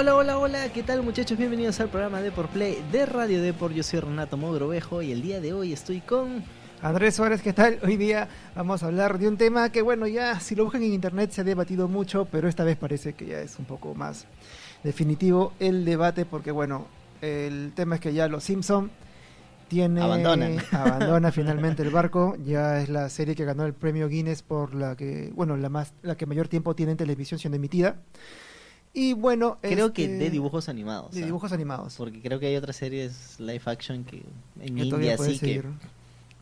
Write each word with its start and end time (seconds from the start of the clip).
Hola, 0.00 0.14
hola, 0.14 0.38
hola, 0.38 0.72
¿qué 0.72 0.84
tal 0.84 1.02
muchachos? 1.02 1.36
Bienvenidos 1.36 1.80
al 1.80 1.88
programa 1.88 2.22
de 2.22 2.30
Por 2.30 2.46
Play 2.46 2.84
de 2.92 3.04
Radio 3.04 3.42
Deport. 3.42 3.74
Yo 3.74 3.82
soy 3.82 3.98
Renato 3.98 4.36
Mogrovejo 4.36 5.02
y 5.02 5.10
el 5.10 5.22
día 5.22 5.40
de 5.40 5.52
hoy 5.52 5.72
estoy 5.72 6.02
con... 6.02 6.44
Andrés 6.82 7.16
Suárez, 7.16 7.42
¿qué 7.42 7.52
tal? 7.52 7.80
Hoy 7.82 7.96
día 7.96 8.28
vamos 8.54 8.84
a 8.84 8.86
hablar 8.86 9.18
de 9.18 9.26
un 9.26 9.36
tema 9.36 9.72
que, 9.72 9.82
bueno, 9.82 10.06
ya 10.06 10.38
si 10.38 10.54
lo 10.54 10.62
buscan 10.62 10.84
en 10.84 10.94
internet 10.94 11.32
se 11.32 11.40
ha 11.40 11.44
debatido 11.44 11.88
mucho, 11.88 12.28
pero 12.30 12.46
esta 12.46 12.62
vez 12.62 12.76
parece 12.76 13.14
que 13.14 13.26
ya 13.26 13.40
es 13.40 13.58
un 13.58 13.64
poco 13.64 13.92
más 13.96 14.26
definitivo 14.84 15.52
el 15.58 15.84
debate, 15.84 16.24
porque, 16.24 16.52
bueno, 16.52 16.86
el 17.20 17.72
tema 17.74 17.96
es 17.96 18.00
que 18.00 18.14
ya 18.14 18.28
Los 18.28 18.44
Simpson 18.44 18.92
tiene 19.66 20.00
Abandonan. 20.00 20.58
abandona 20.70 21.32
finalmente 21.32 21.82
el 21.82 21.90
barco, 21.90 22.36
ya 22.44 22.80
es 22.80 22.88
la 22.88 23.08
serie 23.08 23.34
que 23.34 23.44
ganó 23.44 23.66
el 23.66 23.74
premio 23.74 24.08
Guinness 24.08 24.42
por 24.42 24.76
la 24.76 24.94
que, 24.94 25.32
bueno, 25.34 25.56
la 25.56 25.68
más 25.70 25.92
la 26.02 26.16
que 26.16 26.24
mayor 26.24 26.46
tiempo 26.46 26.76
tiene 26.76 26.92
en 26.92 26.98
televisión 26.98 27.40
siendo 27.40 27.56
emitida. 27.56 27.96
Y 28.98 29.12
bueno, 29.12 29.58
Creo 29.62 29.92
que 29.92 30.04
este, 30.04 30.18
de 30.18 30.30
dibujos 30.30 30.68
animados. 30.68 31.12
de 31.14 31.22
¿ah? 31.22 31.26
dibujos 31.26 31.52
animados. 31.52 31.94
Porque 31.96 32.20
creo 32.20 32.40
que 32.40 32.46
hay 32.46 32.56
otras 32.56 32.76
series 32.76 33.38
live 33.38 33.62
action 33.66 34.04
que 34.04 34.22
en 34.60 34.74
que 34.74 34.82
India 34.84 35.16
sí 35.18 35.38
que, 35.38 35.62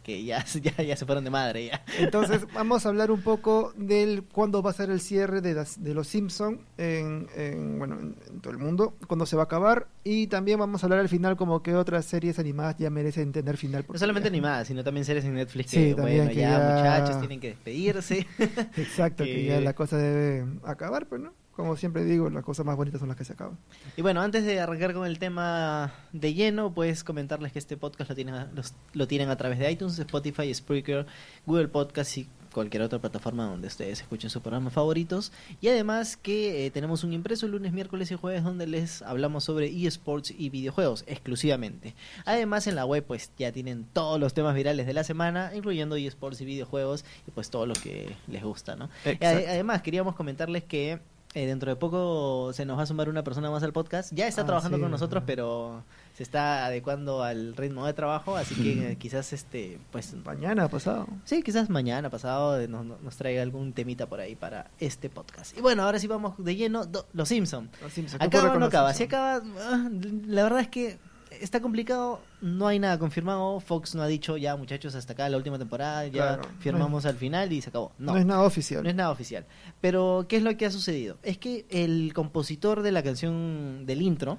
que 0.03 0.25
ya, 0.25 0.45
ya, 0.63 0.83
ya 0.83 0.97
se 0.97 1.05
fueron 1.05 1.25
de 1.25 1.31
madre 1.31 1.67
ya. 1.67 1.85
Entonces 1.99 2.47
vamos 2.55 2.87
a 2.87 2.89
hablar 2.91 3.11
un 3.11 3.21
poco 3.23 3.73
del 3.77 4.23
cuándo 4.23 4.63
va 4.63 4.71
a 4.71 4.73
ser 4.73 4.89
el 4.91 5.01
cierre 5.01 5.41
de, 5.41 5.53
las- 5.53 5.83
de 5.83 5.93
los 5.95 6.07
Simpson 6.09 6.61
en, 6.79 7.27
en, 7.37 7.79
bueno 7.79 7.99
en, 7.99 8.15
en 8.31 8.41
todo 8.41 8.53
el 8.53 8.59
mundo, 8.59 8.95
cuándo 9.09 9.27
se 9.27 9.35
va 9.37 9.43
a 9.43 9.45
acabar 9.47 9.89
y 10.05 10.29
también 10.29 10.59
vamos 10.61 10.83
a 10.83 10.87
hablar 10.87 11.01
al 11.01 11.09
final 11.09 11.37
como 11.37 11.63
que 11.63 11.75
otras 11.75 12.05
series 12.07 12.39
animadas 12.39 12.77
ya 12.79 12.89
merecen 12.89 13.33
tener 13.33 13.57
final. 13.57 13.85
No 13.93 13.99
solamente 13.99 14.29
ya- 14.29 14.33
animadas, 14.33 14.69
sino 14.69 14.83
también 14.85 15.05
series 15.05 15.25
en 15.25 15.35
Netflix 15.35 15.73
Sí, 15.73 15.77
que, 15.89 15.95
también 15.95 16.19
bueno, 16.19 16.31
que 16.31 16.37
ya, 16.41 16.51
ya- 16.59 16.75
muchachos 16.77 17.19
tienen 17.19 17.41
que 17.41 17.49
despedirse. 17.49 18.27
Exacto, 18.77 19.25
que... 19.25 19.35
que- 19.35 19.45
ya 19.47 19.61
la 19.61 19.75
cosa 19.75 19.99
debe 19.99 20.47
acabar, 20.65 21.07
pero 21.07 21.25
no. 21.25 21.33
Como 21.57 21.75
siempre 21.77 22.05
digo, 22.05 22.29
las 22.29 22.45
cosas 22.45 22.67
más 22.67 22.77
bonitas 22.77 23.01
son 23.01 23.09
las 23.09 23.17
que 23.17 23.25
se 23.25 23.33
acaban. 23.33 23.57
Y 23.97 24.03
bueno, 24.03 24.21
antes 24.21 24.45
de 24.45 24.61
arrancar 24.61 24.93
con 24.93 25.07
el 25.07 25.19
tema 25.19 25.93
de 26.13 26.35
lleno, 26.35 26.75
pues 26.75 27.03
comentarles 27.03 27.51
que 27.53 27.59
este 27.59 27.79
podcast 27.79 28.11
lo 28.11 28.15
tienen, 28.15 28.35
a- 28.35 28.51
los- 28.55 28.75
lo 28.93 29.09
tienen 29.09 29.31
a 29.31 29.37
través 29.37 29.59
de 29.59 29.71
iTunes, 29.71 29.99
Spotify, 29.99 30.53
Spreaker, 30.53 31.07
Google 31.47 31.69
Podcast 31.69 32.19
y 32.19 32.29
cualquier 32.53 32.83
otra 32.83 32.99
plataforma 32.99 33.45
donde 33.47 33.69
ustedes 33.69 34.01
escuchen 34.01 34.29
sus 34.31 34.41
programas 34.43 34.73
favoritos. 34.73 35.33
Y 35.61 35.69
además 35.69 36.17
que 36.19 36.67
eh, 36.67 36.71
tenemos 36.71 37.05
un 37.05 37.13
impreso 37.15 37.47
lunes, 37.49 37.73
miércoles 37.73 38.11
y 38.11 38.17
jueves 38.17 38.45
donde 38.45 38.67
les 38.67 39.01
hablamos 39.03 39.45
sobre 39.45 39.67
eSports 39.69 40.31
y 40.31 40.49
videojuegos 40.51 41.05
exclusivamente. 41.07 41.95
Además 42.25 42.67
en 42.67 42.75
la 42.75 42.85
web 42.87 43.05
pues 43.07 43.31
ya 43.39 43.53
tienen 43.53 43.85
todos 43.93 44.19
los 44.21 44.33
temas 44.35 44.55
virales 44.55 44.87
de 44.87 44.93
la 44.95 45.05
semana, 45.05 45.53
incluyendo 45.55 45.97
eSports 45.97 46.41
y 46.41 46.45
videojuegos 46.47 47.05
y 47.27 47.31
pues 47.31 47.51
todo 47.51 47.67
lo 47.67 47.75
que 47.75 48.15
les 48.27 48.43
gusta, 48.43 48.75
¿no? 48.77 48.89
Además, 49.21 49.83
queríamos 49.83 50.15
comentarles 50.17 50.65
que 50.65 51.01
eh, 51.37 51.47
dentro 51.47 51.71
de 51.71 51.77
poco 51.77 52.51
se 52.55 52.65
nos 52.65 52.79
va 52.79 52.83
a 52.85 52.87
sumar 52.87 53.09
una 53.11 53.23
persona 53.23 53.51
más 53.51 53.63
al 53.63 53.73
podcast. 53.73 54.11
Ya 54.15 54.27
está 54.27 54.41
Ah, 54.43 54.47
trabajando 54.47 54.79
sí, 54.79 54.83
con 54.83 54.91
nosotros, 54.91 55.23
pero 55.27 55.85
se 56.15 56.23
está 56.23 56.65
adecuando 56.65 57.23
al 57.23 57.55
ritmo 57.55 57.85
de 57.87 57.93
trabajo, 57.93 58.37
así 58.37 58.55
que 58.55 58.93
eh, 58.93 58.97
quizás 58.97 59.33
este, 59.35 59.79
pues 59.93 60.15
Mañana 60.25 60.67
pasado. 60.69 61.07
sí, 61.25 61.43
quizás 61.43 61.69
mañana 61.69 62.09
pasado 62.09 62.59
eh, 62.59 62.69
nos, 62.69 62.87
nos 62.87 63.17
traiga 63.17 63.43
algún 63.43 63.75
temita 63.75 64.07
por 64.07 64.21
ahí 64.21 64.35
para 64.35 64.71
este 64.81 65.11
podcast. 65.11 65.57
Y 65.57 65.61
bueno, 65.61 65.83
ahora 65.83 65.99
sí 65.99 66.07
vamos 66.07 66.35
de 66.39 66.57
lleno, 66.57 66.87
do- 66.87 67.07
Los 67.13 67.29
Simpson. 67.29 67.69
Los 67.83 67.93
Simpson, 67.93 68.19
¿qué 68.19 68.25
Acaba 68.27 68.59
no 68.59 68.65
acaba. 68.67 68.93
Si 68.95 69.01
Simpson? 69.01 69.19
acaba, 69.21 69.43
ah, 69.61 69.89
la 70.27 70.43
verdad 70.43 70.61
es 70.61 70.69
que 70.69 70.99
está 71.41 71.61
complicado, 71.61 72.21
no 72.41 72.67
hay 72.67 72.79
nada 72.79 72.99
confirmado. 72.99 73.61
Fox 73.61 73.95
no 73.95 74.03
ha 74.03 74.07
dicho 74.07 74.37
ya, 74.37 74.57
muchachos, 74.57 74.95
hasta 74.95 75.13
acá 75.13 75.29
la 75.29 75.37
última 75.37 75.59
temporada, 75.59 76.05
ya 76.07 76.11
Claro, 76.37 76.43
no 76.43 76.61
firmamos 76.61 77.07
al 77.07 77.17
final 77.17 77.53
y 77.53 77.61
se 77.63 77.69
acabó. 77.71 77.93
No, 77.99 78.17
es 78.17 78.27
nada 78.27 78.43
oficial. 78.43 78.83
No 78.83 78.89
es 78.89 78.95
nada 78.95 79.11
oficial. 79.11 79.45
Pero, 79.81 80.27
¿qué 80.29 80.37
es 80.37 80.43
lo 80.43 80.57
que 80.57 80.67
ha 80.67 80.71
sucedido? 80.71 81.17
Es 81.23 81.39
que 81.39 81.65
el 81.71 82.13
compositor 82.15 82.83
de 82.83 82.93
la 82.93 83.03
canción 83.03 83.85
del 83.87 84.03
intro 84.03 84.39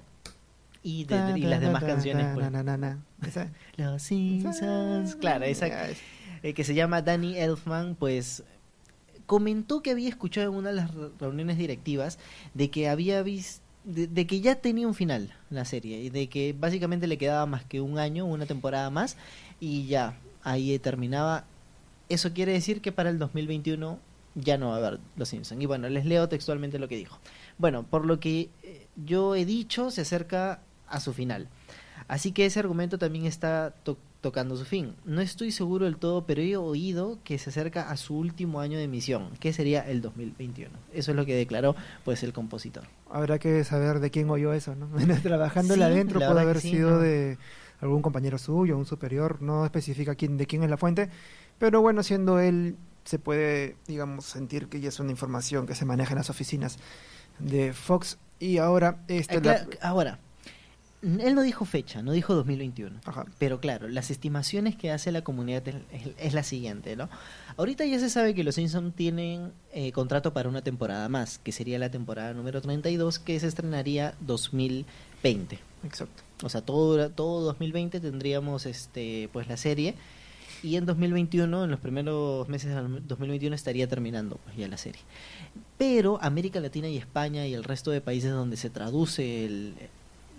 y, 0.83 1.05
de- 1.05 1.33
y 1.37 1.41
las 1.41 1.59
demás 1.61 1.83
canciones, 1.83 2.27
pues, 2.33 2.45
Los 3.77 4.01
Simpsons, 4.03 5.15
claro, 5.15 5.45
esa, 5.45 5.67
eh, 6.43 6.53
que 6.53 6.63
se 6.63 6.73
llama 6.75 7.01
Danny 7.01 7.37
Elfman, 7.37 7.95
pues 7.95 8.43
comentó 9.25 9.81
que 9.81 9.91
había 9.91 10.07
escuchado 10.07 10.49
en 10.51 10.55
una 10.57 10.69
de 10.69 10.75
las 10.75 10.93
re- 10.93 11.09
reuniones 11.19 11.57
directivas 11.57 12.17
de 12.53 12.69
que 12.69 12.87
había 12.89 13.21
visto 13.23 13.61
de, 13.87 14.27
que 14.27 14.41
ya 14.41 14.55
tenía 14.55 14.87
un 14.87 14.93
final 14.93 15.33
la 15.49 15.65
serie 15.65 15.99
y 16.01 16.09
de 16.09 16.27
que 16.27 16.53
básicamente 16.57 17.07
le 17.07 17.17
quedaba 17.17 17.45
más 17.45 17.63
que 17.63 17.81
un 17.81 17.97
año, 17.99 18.25
una 18.25 18.45
temporada 18.45 18.89
más 18.89 19.17
y 19.59 19.87
ya 19.87 20.17
ahí 20.43 20.77
terminaba. 20.79 21.45
Eso 22.09 22.33
quiere 22.33 22.51
decir 22.51 22.81
que 22.81 22.91
para 22.91 23.09
el 23.09 23.17
2021 23.19 23.99
ya 24.35 24.57
no 24.57 24.69
va 24.69 24.75
a 24.75 24.77
haber 24.77 24.99
Los 25.15 25.29
Simpsons. 25.29 25.61
Y 25.61 25.65
bueno, 25.65 25.89
les 25.89 26.05
leo 26.05 26.29
textualmente 26.29 26.79
lo 26.79 26.87
que 26.87 26.97
dijo. 26.97 27.17
Bueno, 27.57 27.83
por 27.83 28.05
lo 28.05 28.19
que 28.19 28.49
eh, 28.63 28.87
yo 29.05 29.35
he 29.35 29.45
dicho, 29.45 29.89
se 29.89 30.01
acerca 30.01 30.61
a 30.87 30.99
su 30.99 31.13
final. 31.13 31.47
Así 32.07 32.31
que 32.31 32.45
ese 32.45 32.59
argumento 32.59 32.97
también 32.97 33.25
está 33.25 33.73
to- 33.83 33.97
tocando 34.21 34.57
su 34.57 34.65
fin. 34.65 34.95
No 35.05 35.21
estoy 35.21 35.51
seguro 35.51 35.85
del 35.85 35.97
todo, 35.97 36.25
pero 36.25 36.41
he 36.41 36.57
oído 36.57 37.19
que 37.23 37.37
se 37.37 37.49
acerca 37.51 37.89
a 37.89 37.97
su 37.97 38.17
último 38.17 38.59
año 38.59 38.77
de 38.77 38.85
emisión, 38.85 39.29
que 39.39 39.53
sería 39.53 39.87
el 39.87 40.01
2021. 40.01 40.71
Eso 40.93 41.11
es 41.11 41.17
lo 41.17 41.25
que 41.25 41.35
declaró 41.35 41.75
pues 42.03 42.23
el 42.23 42.33
compositor. 42.33 42.83
Habrá 43.09 43.39
que 43.39 43.63
saber 43.63 43.99
de 43.99 44.09
quién 44.11 44.29
oyó 44.29 44.53
eso, 44.53 44.75
¿no? 44.75 44.87
Trabajándole 45.23 45.85
Sí, 45.85 45.91
adentro 45.91 46.19
puede 46.19 46.41
haber 46.41 46.59
sí, 46.59 46.71
sido 46.71 46.91
¿no? 46.91 46.99
de 46.99 47.37
algún 47.79 48.01
compañero 48.01 48.37
suyo, 48.37 48.77
un 48.77 48.85
superior, 48.85 49.41
no 49.41 49.63
especifica 49.63 50.15
quién, 50.15 50.35
de 50.37 50.47
quién 50.47 50.63
es 50.63 50.69
la 50.69 50.77
fuente, 50.77 51.09
pero 51.59 51.79
bueno, 51.81 52.01
siendo 52.01 52.39
él, 52.39 52.75
se 53.05 53.19
puede, 53.19 53.75
digamos, 53.87 54.25
sentir 54.25 54.67
que 54.67 54.79
ya 54.81 54.89
es 54.89 54.99
una 54.99 55.11
información 55.11 55.65
que 55.67 55.75
se 55.75 55.85
maneja 55.85 56.11
en 56.13 56.17
las 56.17 56.29
oficinas 56.31 56.79
de 57.39 57.73
Fox. 57.73 58.17
Y 58.39 58.57
ahora, 58.57 59.03
este, 59.07 59.37
Eh, 59.37 59.41
la- 59.43 59.67
Ahora, 59.81 60.19
él 61.21 61.35
no 61.35 61.41
dijo 61.41 61.65
fecha, 61.65 62.01
no 62.01 62.11
dijo 62.11 62.35
2021. 62.35 62.99
Ajá. 63.05 63.25
Pero 63.39 63.59
claro, 63.59 63.87
las 63.87 64.11
estimaciones 64.11 64.75
que 64.75 64.91
hace 64.91 65.11
la 65.11 65.21
comunidad 65.23 65.67
es, 65.67 65.75
es- 65.91 66.13
es 66.17 66.33
la 66.33 66.43
siguiente, 66.43 66.95
¿no? 66.95 67.09
Ahorita 67.57 67.85
ya 67.85 67.99
se 67.99 68.09
sabe 68.09 68.33
que 68.35 68.43
los 68.43 68.55
Simpsons 68.55 68.93
tienen 68.95 69.51
eh, 69.73 69.91
contrato 69.91 70.33
para 70.33 70.49
una 70.49 70.61
temporada 70.61 71.07
más, 71.09 71.37
que 71.39 71.51
sería 71.51 71.79
la 71.79 71.89
temporada 71.91 72.33
número 72.33 72.61
32, 72.61 73.19
que 73.19 73.39
se 73.39 73.47
estrenaría 73.47 74.13
2020. 74.21 75.59
exacto. 75.85 76.23
O 76.43 76.49
sea, 76.49 76.61
todo, 76.61 77.09
todo 77.09 77.41
2020 77.45 77.99
tendríamos 77.99 78.65
este 78.67 79.27
pues 79.33 79.47
la 79.47 79.57
serie 79.57 79.95
y 80.61 80.75
en 80.75 80.85
2021, 80.85 81.63
en 81.63 81.71
los 81.71 81.79
primeros 81.79 82.47
meses 82.47 82.75
del 82.75 83.07
2021 83.07 83.55
estaría 83.55 83.87
terminando 83.87 84.37
pues 84.43 84.55
ya 84.57 84.67
la 84.67 84.77
serie. 84.77 85.01
Pero 85.79 86.19
América 86.21 86.59
Latina 86.59 86.87
y 86.89 86.97
España 86.97 87.47
y 87.47 87.53
el 87.53 87.63
resto 87.63 87.89
de 87.91 88.01
países 88.01 88.31
donde 88.31 88.57
se 88.57 88.69
traduce 88.69 89.45
el- 89.45 89.73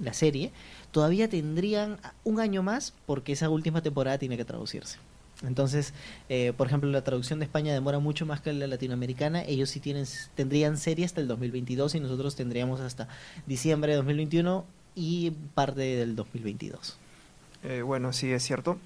la 0.01 0.13
serie 0.13 0.53
todavía 0.91 1.29
tendrían 1.29 1.99
un 2.25 2.41
año 2.41 2.63
más 2.63 2.95
porque 3.07 3.33
esa 3.33 3.51
última 3.51 3.83
temporada 3.83 4.19
tiene 4.19 4.37
que 4.37 4.45
traducirse. 4.45 4.99
Entonces, 5.47 5.95
eh, 6.29 6.53
por 6.57 6.67
ejemplo, 6.67 6.91
la 6.91 7.05
traducción 7.05 7.39
de 7.39 7.45
España 7.45 7.73
demora 7.73 8.01
mucho 8.01 8.27
más 8.27 8.41
que 8.41 8.53
la 8.53 8.67
latinoamericana. 8.67 9.43
Ellos 9.43 9.71
sí 9.71 9.79
tienen, 9.79 10.05
tendrían 10.35 10.77
serie 10.79 11.05
hasta 11.05 11.21
el 11.21 11.29
2022 11.29 11.95
y 11.95 12.01
nosotros 12.01 12.35
tendríamos 12.35 12.81
hasta 12.81 13.09
diciembre 13.47 13.93
de 13.93 13.97
2021 13.99 14.65
y 14.97 15.31
parte 15.55 15.81
del 15.81 16.17
2022. 16.17 16.99
Eh, 17.63 17.83
bueno, 17.83 18.13
sí, 18.13 18.33
es 18.33 18.43
cierto. 18.43 18.79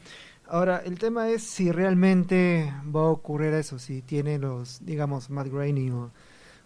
Ahora, 0.46 0.82
el 0.84 0.98
tema 0.98 1.30
es 1.30 1.42
si 1.42 1.72
realmente 1.72 2.70
va 2.94 3.00
a 3.00 3.04
ocurrir 3.04 3.54
eso, 3.54 3.78
si 3.78 4.02
tiene 4.02 4.38
los, 4.38 4.84
digamos, 4.84 5.30
Matt 5.30 5.46
Groening 5.46 5.92
o, 5.92 6.10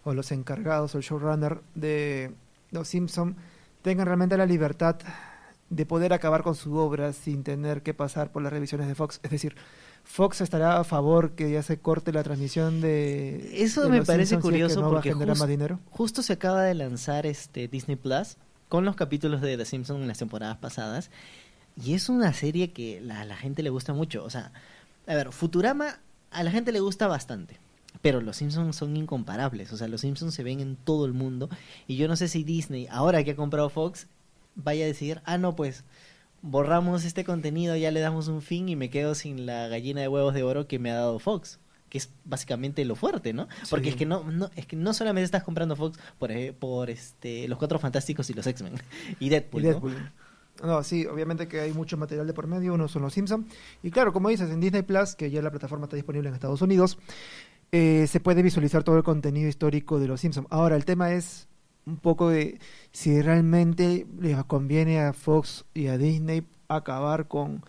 o 0.03 0.13
los 0.13 0.33
encargados 0.33 0.95
o 0.95 0.97
el 0.97 1.03
showrunner 1.05 1.61
de 1.75 2.31
Los 2.71 2.89
Simpson 2.89 3.37
tengan 3.81 4.05
realmente 4.07 4.37
la 4.37 4.45
libertad 4.45 4.97
de 5.69 5.85
poder 5.85 6.13
acabar 6.13 6.43
con 6.43 6.55
su 6.55 6.75
obra 6.75 7.11
sin 7.13 7.43
tener 7.43 7.81
que 7.83 7.93
pasar 7.93 8.31
por 8.31 8.41
las 8.41 8.53
revisiones 8.53 8.87
de 8.87 8.95
Fox. 8.95 9.19
Es 9.23 9.31
decir, 9.31 9.55
Fox 10.05 10.39
estará 10.41 10.79
a 10.79 10.83
favor 10.85 11.31
que 11.31 11.51
ya 11.51 11.61
se 11.61 11.77
corte 11.79 12.13
la 12.13 12.23
transmisión 12.23 12.79
de 12.79 13.49
Eso 13.61 13.83
de 13.83 13.89
me 13.89 14.03
parece 14.05 14.29
Simpsons 14.29 14.29
si 14.29 14.35
es 14.35 14.39
que 14.39 14.41
curioso 14.75 14.75
no 14.81 14.91
va 14.91 14.99
a 14.99 15.01
porque 15.01 15.09
más 15.39 15.47
dinero. 15.47 15.79
Justo 15.89 16.21
se 16.21 16.33
acaba 16.33 16.63
de 16.63 16.73
lanzar 16.73 17.25
este 17.25 17.67
Disney 17.67 17.97
Plus 17.97 18.37
con 18.69 18.85
los 18.85 18.95
capítulos 18.95 19.41
de 19.41 19.57
The 19.57 19.65
Simpsons 19.65 20.01
en 20.01 20.07
las 20.07 20.17
temporadas 20.19 20.57
pasadas. 20.57 21.09
Y 21.81 21.93
es 21.93 22.07
una 22.09 22.33
serie 22.33 22.71
que 22.71 23.01
la- 23.01 23.21
a 23.21 23.25
la 23.25 23.35
gente 23.35 23.61
le 23.61 23.69
gusta 23.69 23.93
mucho. 23.93 24.23
O 24.23 24.29
sea, 24.29 24.51
a 25.05 25.13
ver, 25.13 25.31
Futurama 25.33 25.99
a 26.31 26.43
la 26.43 26.51
gente 26.51 26.71
le 26.71 26.79
gusta 26.79 27.07
bastante. 27.07 27.59
Pero 28.01 28.21
los 28.21 28.37
Simpsons 28.37 28.75
son 28.75 28.95
incomparables. 28.95 29.71
O 29.73 29.77
sea, 29.77 29.87
los 29.87 30.01
Simpsons 30.01 30.33
se 30.33 30.43
ven 30.43 30.59
en 30.59 30.75
todo 30.75 31.05
el 31.05 31.13
mundo. 31.13 31.49
Y 31.87 31.95
yo 31.97 32.07
no 32.07 32.15
sé 32.15 32.27
si 32.27 32.43
Disney, 32.43 32.87
ahora 32.91 33.23
que 33.23 33.31
ha 33.31 33.35
comprado 33.35 33.69
Fox, 33.69 34.07
vaya 34.55 34.83
a 34.85 34.87
decir, 34.87 35.21
ah, 35.25 35.37
no, 35.37 35.55
pues 35.55 35.83
borramos 36.41 37.03
este 37.05 37.23
contenido, 37.23 37.75
ya 37.75 37.91
le 37.91 37.99
damos 37.99 38.27
un 38.27 38.41
fin 38.41 38.69
y 38.69 38.75
me 38.75 38.89
quedo 38.89 39.15
sin 39.15 39.45
la 39.45 39.67
gallina 39.67 40.01
de 40.01 40.07
huevos 40.07 40.33
de 40.33 40.43
oro 40.43 40.67
que 40.67 40.79
me 40.79 40.91
ha 40.91 40.95
dado 40.95 41.19
Fox. 41.19 41.59
Que 41.89 41.97
es 41.99 42.09
básicamente 42.25 42.83
lo 42.83 42.95
fuerte, 42.95 43.31
¿no? 43.33 43.47
Porque 43.69 43.85
Sí. 43.85 43.89
es 43.91 43.95
que 43.95 44.05
no, 44.05 44.23
no, 44.29 44.49
es 44.57 44.65
que 44.65 44.75
no 44.75 44.93
solamente 44.93 45.23
estás 45.25 45.43
comprando 45.43 45.75
Fox 45.77 45.97
por, 46.19 46.31
eh, 46.31 46.51
por 46.51 46.89
este 46.89 47.47
los 47.47 47.57
cuatro 47.57 47.79
fantásticos 47.79 48.29
y 48.29 48.33
los 48.33 48.45
X-Men 48.45 48.73
y 49.21 49.29
Deadpool. 49.29 49.61
Deadpool. 49.63 50.11
No, 50.63 50.83
sí, 50.83 51.05
obviamente 51.05 51.47
que 51.47 51.59
hay 51.61 51.71
mucho 51.71 51.97
material 51.97 52.25
de 52.27 52.33
por 52.33 52.47
medio, 52.47 52.73
uno 52.73 52.87
son 52.87 53.03
los 53.03 53.13
Simpsons. 53.13 53.45
Y 53.83 53.91
claro, 53.91 54.11
como 54.11 54.27
dices, 54.29 54.49
en 54.49 54.59
Disney 54.59 54.81
Plus, 54.81 55.13
que 55.15 55.29
ya 55.29 55.41
la 55.41 55.51
plataforma 55.51 55.85
está 55.85 55.95
disponible 55.95 56.27
en 56.29 56.35
Estados 56.35 56.61
Unidos, 56.63 56.97
eh, 57.71 58.07
se 58.07 58.19
puede 58.19 58.43
visualizar 58.43 58.83
todo 58.83 58.97
el 58.97 59.03
contenido 59.03 59.49
histórico 59.49 59.99
de 59.99 60.07
los 60.07 60.21
Simpsons. 60.21 60.47
Ahora, 60.49 60.75
el 60.75 60.85
tema 60.85 61.11
es 61.13 61.47
un 61.85 61.97
poco 61.97 62.29
de 62.29 62.59
si 62.91 63.21
realmente 63.21 64.05
les 64.19 64.43
conviene 64.45 64.99
a 65.01 65.13
Fox 65.13 65.65
y 65.73 65.87
a 65.87 65.97
Disney 65.97 66.45
acabar 66.67 67.27
con, 67.27 67.63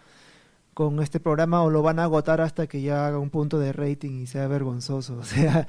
con 0.74 1.00
este 1.00 1.20
programa 1.20 1.62
o 1.62 1.70
lo 1.70 1.82
van 1.82 1.98
a 1.98 2.04
agotar 2.04 2.40
hasta 2.40 2.66
que 2.66 2.82
ya 2.82 3.06
haga 3.06 3.18
un 3.18 3.30
punto 3.30 3.58
de 3.58 3.72
rating 3.72 4.22
y 4.22 4.26
sea 4.26 4.48
vergonzoso. 4.48 5.18
O 5.18 5.24
sea, 5.24 5.66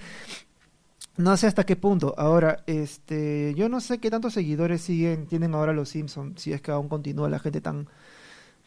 no 1.18 1.36
sé 1.38 1.48
hasta 1.48 1.66
qué 1.66 1.76
punto. 1.76 2.16
Ahora, 2.18 2.64
este, 2.66 3.54
yo 3.56 3.70
no 3.70 3.82
sé 3.82 4.00
qué 4.00 4.10
tantos 4.10 4.34
seguidores 4.34 4.82
siguen, 4.82 5.28
tienen 5.28 5.54
ahora 5.54 5.74
los 5.74 5.90
Simpsons, 5.90 6.42
si 6.42 6.54
es 6.54 6.62
que 6.62 6.72
aún 6.72 6.88
continúa 6.88 7.30
la 7.30 7.40
gente 7.40 7.62
tan 7.62 7.88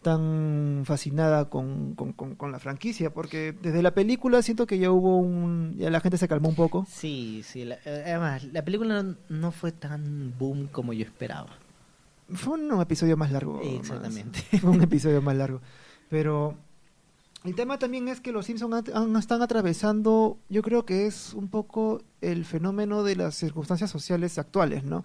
tan 0.02 0.82
fascinada 0.84 1.48
con, 1.48 1.94
con, 1.94 2.12
con, 2.12 2.52
la 2.52 2.58
franquicia, 2.58 3.12
porque 3.12 3.52
desde 3.52 3.82
la 3.82 3.94
película 3.94 4.42
siento 4.42 4.66
que 4.66 4.78
ya 4.78 4.90
hubo 4.90 5.18
un... 5.18 5.76
ya 5.78 5.90
la 5.90 6.00
gente 6.00 6.18
se 6.18 6.28
calmó 6.28 6.48
un 6.48 6.54
poco. 6.54 6.86
Sí, 6.90 7.42
sí, 7.44 7.62
eh, 7.62 7.78
además, 7.84 8.44
la 8.52 8.64
película 8.64 9.04
no, 9.28 9.52
fue 9.52 9.72
tan 9.72 10.34
boom 10.38 10.66
como 10.66 10.92
yo 10.92 11.04
esperaba. 11.04 11.50
Fue 12.34 12.54
un 12.54 12.80
episodio 12.80 13.16
más 13.16 13.30
largo. 13.30 13.60
Exactamente. 13.62 14.40
Fue 14.60 14.70
un 14.70 14.82
episodio 14.82 15.22
más 15.22 15.36
largo. 15.36 15.60
Pero 16.08 16.56
el 17.44 17.54
tema 17.56 17.78
también 17.78 18.06
es 18.08 18.20
que 18.20 18.30
los 18.30 18.46
Simpsons 18.46 18.88
están 19.18 19.42
atravesando, 19.42 20.38
yo 20.48 20.62
creo 20.62 20.84
que 20.84 21.06
es 21.06 21.34
un 21.34 21.48
poco 21.48 22.02
el 22.20 22.44
fenómeno 22.44 23.02
de 23.02 23.16
las 23.16 23.34
circunstancias 23.34 23.90
sociales 23.90 24.38
actuales, 24.38 24.84
¿no? 24.84 25.04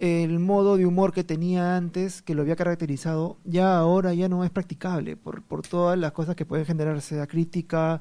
El 0.00 0.38
modo 0.38 0.78
de 0.78 0.86
humor 0.86 1.12
que 1.12 1.24
tenía 1.24 1.76
antes, 1.76 2.22
que 2.22 2.34
lo 2.34 2.40
había 2.40 2.56
caracterizado, 2.56 3.36
ya 3.44 3.76
ahora 3.76 4.14
ya 4.14 4.30
no 4.30 4.44
es 4.44 4.50
practicable 4.50 5.14
por, 5.14 5.42
por 5.42 5.60
todas 5.60 5.98
las 5.98 6.12
cosas 6.12 6.34
que 6.36 6.46
pueden 6.46 6.64
generar, 6.64 7.02
sea 7.02 7.26
crítica, 7.26 8.00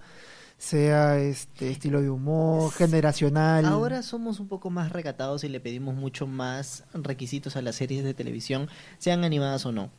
sea 0.57 1.19
este 1.19 1.69
estilo 1.69 2.01
de 2.01 2.09
humor, 2.09 2.71
generacional. 2.71 3.65
Ahora 3.65 4.01
somos 4.01 4.39
un 4.39 4.47
poco 4.47 4.69
más 4.69 4.93
recatados 4.93 5.43
y 5.43 5.49
le 5.49 5.59
pedimos 5.59 5.93
mucho 5.93 6.25
más 6.25 6.85
requisitos 6.93 7.57
a 7.57 7.61
las 7.61 7.75
series 7.75 8.05
de 8.05 8.13
televisión, 8.13 8.69
sean 8.97 9.25
animadas 9.25 9.65
o 9.65 9.73
no. 9.73 9.89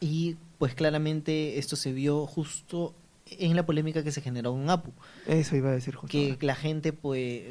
Y 0.00 0.36
pues 0.58 0.74
claramente 0.74 1.58
esto 1.58 1.76
se 1.76 1.92
vio 1.92 2.26
justo 2.26 2.94
en 3.26 3.54
la 3.54 3.66
polémica 3.66 4.02
que 4.02 4.12
se 4.12 4.22
generó 4.22 4.56
en 4.56 4.70
Apu. 4.70 4.92
Eso 5.26 5.56
iba 5.56 5.68
a 5.68 5.72
decir 5.72 5.94
justo. 5.94 6.10
Que 6.10 6.38
la 6.40 6.54
gente 6.54 6.94
pues 6.94 7.44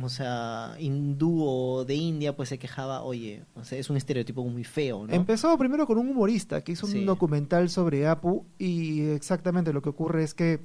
o 0.00 0.08
sea, 0.08 0.74
hindú 0.78 1.44
o 1.44 1.84
de 1.84 1.94
India, 1.94 2.34
pues 2.34 2.48
se 2.48 2.58
quejaba, 2.58 3.02
oye, 3.02 3.44
o 3.54 3.64
sea, 3.64 3.78
es 3.78 3.90
un 3.90 3.96
estereotipo 3.96 4.42
muy 4.44 4.64
feo, 4.64 5.06
¿no? 5.06 5.12
Empezó 5.12 5.56
primero 5.58 5.86
con 5.86 5.98
un 5.98 6.08
humorista 6.08 6.62
que 6.62 6.72
hizo 6.72 6.86
un 6.86 7.04
documental 7.04 7.68
sobre 7.68 8.06
Apu 8.06 8.46
y 8.58 9.02
exactamente 9.08 9.72
lo 9.72 9.82
que 9.82 9.90
ocurre 9.90 10.24
es 10.24 10.32
que 10.32 10.60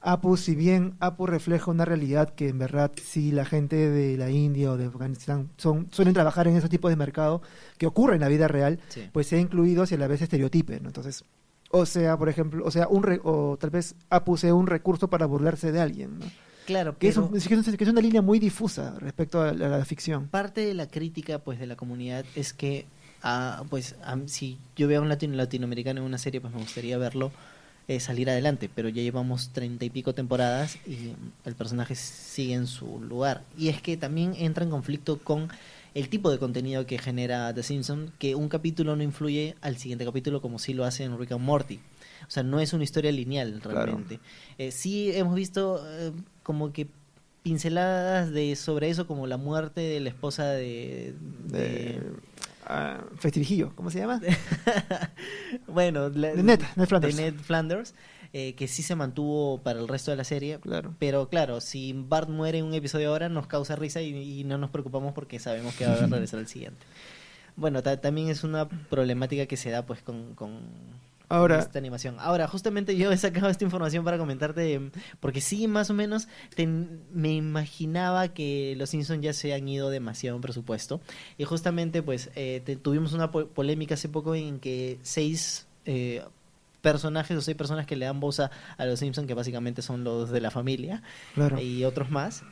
Apu, 0.00 0.36
si 0.38 0.54
bien 0.54 0.94
Apu 1.00 1.26
refleja 1.26 1.70
una 1.70 1.84
realidad 1.84 2.30
que 2.30 2.48
en 2.48 2.58
verdad 2.58 2.90
si 3.02 3.32
la 3.32 3.44
gente 3.44 3.76
de 3.76 4.16
la 4.16 4.30
India 4.30 4.72
o 4.72 4.78
de 4.78 4.86
Afganistán 4.86 5.50
son, 5.58 5.88
suelen 5.90 6.14
trabajar 6.14 6.48
en 6.48 6.56
ese 6.56 6.70
tipo 6.70 6.88
de 6.88 6.96
mercado 6.96 7.42
que 7.76 7.86
ocurre 7.86 8.14
en 8.14 8.22
la 8.22 8.28
vida 8.28 8.48
real, 8.48 8.80
pues 9.12 9.26
se 9.26 9.36
ha 9.36 9.40
incluido 9.40 9.82
hacia 9.82 9.98
la 9.98 10.06
vez 10.06 10.22
estereotipe, 10.22 10.80
¿no? 10.80 10.88
Entonces, 10.88 11.24
o 11.70 11.84
sea, 11.84 12.16
por 12.16 12.30
ejemplo, 12.30 12.64
o 12.64 12.70
sea, 12.70 12.88
un 12.88 13.20
o 13.24 13.58
tal 13.60 13.70
vez 13.70 13.94
Apu 14.08 14.38
sea 14.38 14.54
un 14.54 14.66
recurso 14.66 15.10
para 15.10 15.26
burlarse 15.26 15.70
de 15.70 15.80
alguien, 15.80 16.18
¿no? 16.18 16.26
Claro, 16.66 16.96
que, 16.98 17.08
es 17.08 17.16
que, 17.48 17.84
es 17.84 17.88
una 17.88 18.00
línea 18.00 18.22
muy 18.22 18.38
difusa 18.38 18.94
respecto 18.98 19.42
a 19.42 19.52
la, 19.52 19.84
ficción. 19.84 20.28
Parte 20.28 20.60
de 20.60 20.74
la 20.74 20.86
crítica 20.86 21.38
pues 21.38 21.58
de 21.58 21.66
la 21.66 21.76
comunidad 21.76 22.24
es 22.36 22.52
que 22.52 22.86
ah, 23.22 23.64
pues 23.70 23.96
si 24.26 24.58
yo 24.76 24.86
veo 24.86 25.00
a 25.00 25.02
un 25.02 25.08
latino 25.08 25.36
latinoamericano 25.36 26.00
en 26.00 26.06
una 26.06 26.18
serie 26.18 26.40
pues 26.40 26.52
me 26.52 26.60
gustaría 26.60 26.96
verlo 26.98 27.32
eh, 27.90 27.98
salir 27.98 28.30
adelante, 28.30 28.70
pero 28.72 28.88
ya 28.88 29.02
llevamos 29.02 29.48
treinta 29.48 29.84
y 29.84 29.90
pico 29.90 30.14
temporadas 30.14 30.76
y 30.86 31.12
el 31.44 31.56
personaje 31.56 31.96
sigue 31.96 32.54
en 32.54 32.68
su 32.68 33.00
lugar. 33.00 33.42
Y 33.58 33.68
es 33.68 33.82
que 33.82 33.96
también 33.96 34.34
entra 34.38 34.62
en 34.62 34.70
conflicto 34.70 35.18
con 35.18 35.48
el 35.94 36.08
tipo 36.08 36.30
de 36.30 36.38
contenido 36.38 36.86
que 36.86 36.98
genera 36.98 37.52
The 37.52 37.64
Simpsons, 37.64 38.12
que 38.20 38.36
un 38.36 38.48
capítulo 38.48 38.94
no 38.94 39.02
influye 39.02 39.56
al 39.60 39.76
siguiente 39.76 40.04
capítulo 40.04 40.40
como 40.40 40.60
si 40.60 40.72
lo 40.72 40.84
hace 40.84 41.02
en 41.02 41.18
Rick 41.18 41.32
and 41.32 41.44
Morty. 41.44 41.80
O 42.26 42.30
sea, 42.30 42.42
no 42.42 42.60
es 42.60 42.72
una 42.72 42.84
historia 42.84 43.12
lineal 43.12 43.60
realmente. 43.62 44.20
Eh, 44.58 44.70
sí 44.70 45.10
hemos 45.12 45.34
visto 45.34 45.84
eh, 45.86 46.12
como 46.42 46.72
que 46.72 46.88
pinceladas 47.42 48.30
de 48.30 48.54
sobre 48.56 48.90
eso, 48.90 49.06
como 49.06 49.26
la 49.26 49.36
muerte 49.36 49.80
de 49.80 50.00
la 50.00 50.08
esposa 50.08 50.46
de... 50.46 51.14
de... 51.44 52.02
Ah, 52.66 53.02
Festivijillo, 53.18 53.74
¿cómo 53.74 53.90
se 53.90 53.98
llama? 53.98 54.20
bueno, 55.66 56.10
de 56.10 56.42
Ned, 56.42 56.60
Flanders. 56.86 57.16
De 57.16 57.22
Ned 57.22 57.40
Flanders. 57.40 57.94
Eh, 58.32 58.54
que 58.54 58.68
sí 58.68 58.84
se 58.84 58.94
mantuvo 58.94 59.58
para 59.58 59.80
el 59.80 59.88
resto 59.88 60.12
de 60.12 60.16
la 60.16 60.22
serie. 60.22 60.60
Claro. 60.60 60.94
Pero 61.00 61.28
claro, 61.28 61.60
si 61.60 61.92
Bart 61.92 62.28
muere 62.28 62.58
en 62.58 62.64
un 62.64 62.74
episodio 62.74 63.08
ahora, 63.08 63.28
nos 63.28 63.48
causa 63.48 63.74
risa 63.74 64.02
y, 64.02 64.44
no 64.44 64.56
nos 64.56 64.70
preocupamos 64.70 65.14
porque 65.14 65.40
sabemos 65.40 65.74
que 65.74 65.84
va 65.84 65.94
a 65.94 65.96
regresar 66.06 66.38
al 66.38 66.46
siguiente. 66.46 66.86
Bueno, 67.56 67.82
también 67.82 68.28
es 68.28 68.44
una 68.44 68.68
problemática 68.68 69.46
que 69.46 69.56
se 69.56 69.70
da 69.70 69.84
pues 69.84 70.00
con, 70.02 70.36
con 70.36 70.60
Ahora, 71.30 71.60
esta 71.60 71.78
animación. 71.78 72.16
Ahora, 72.18 72.48
justamente 72.48 72.96
yo 72.96 73.12
he 73.12 73.16
sacado 73.16 73.48
esta 73.48 73.62
información 73.62 74.04
para 74.04 74.18
comentarte, 74.18 74.90
porque 75.20 75.40
sí, 75.40 75.68
más 75.68 75.88
o 75.88 75.94
menos, 75.94 76.26
me 77.12 77.32
imaginaba 77.32 78.28
que 78.28 78.74
los 78.76 78.90
Simpsons 78.90 79.22
ya 79.22 79.32
se 79.32 79.54
han 79.54 79.68
ido 79.68 79.90
demasiado 79.90 80.34
en 80.36 80.42
presupuesto. 80.42 81.00
Y 81.38 81.44
justamente, 81.44 82.02
pues, 82.02 82.30
eh, 82.34 82.76
tuvimos 82.82 83.12
una 83.12 83.30
polémica 83.30 83.94
hace 83.94 84.08
poco 84.08 84.34
en 84.34 84.58
que 84.58 84.98
seis 85.02 85.68
eh, 85.84 86.24
personajes 86.82 87.36
o 87.36 87.40
seis 87.40 87.56
personas 87.56 87.86
que 87.86 87.94
le 87.94 88.06
dan 88.06 88.18
voz 88.18 88.40
a, 88.40 88.50
los 88.78 88.98
Simpsons, 88.98 89.28
que 89.28 89.34
básicamente 89.34 89.82
son 89.82 90.02
los 90.02 90.30
de 90.30 90.40
la 90.40 90.50
familia, 90.50 91.04
y 91.62 91.84
otros 91.84 92.10
más, 92.10 92.42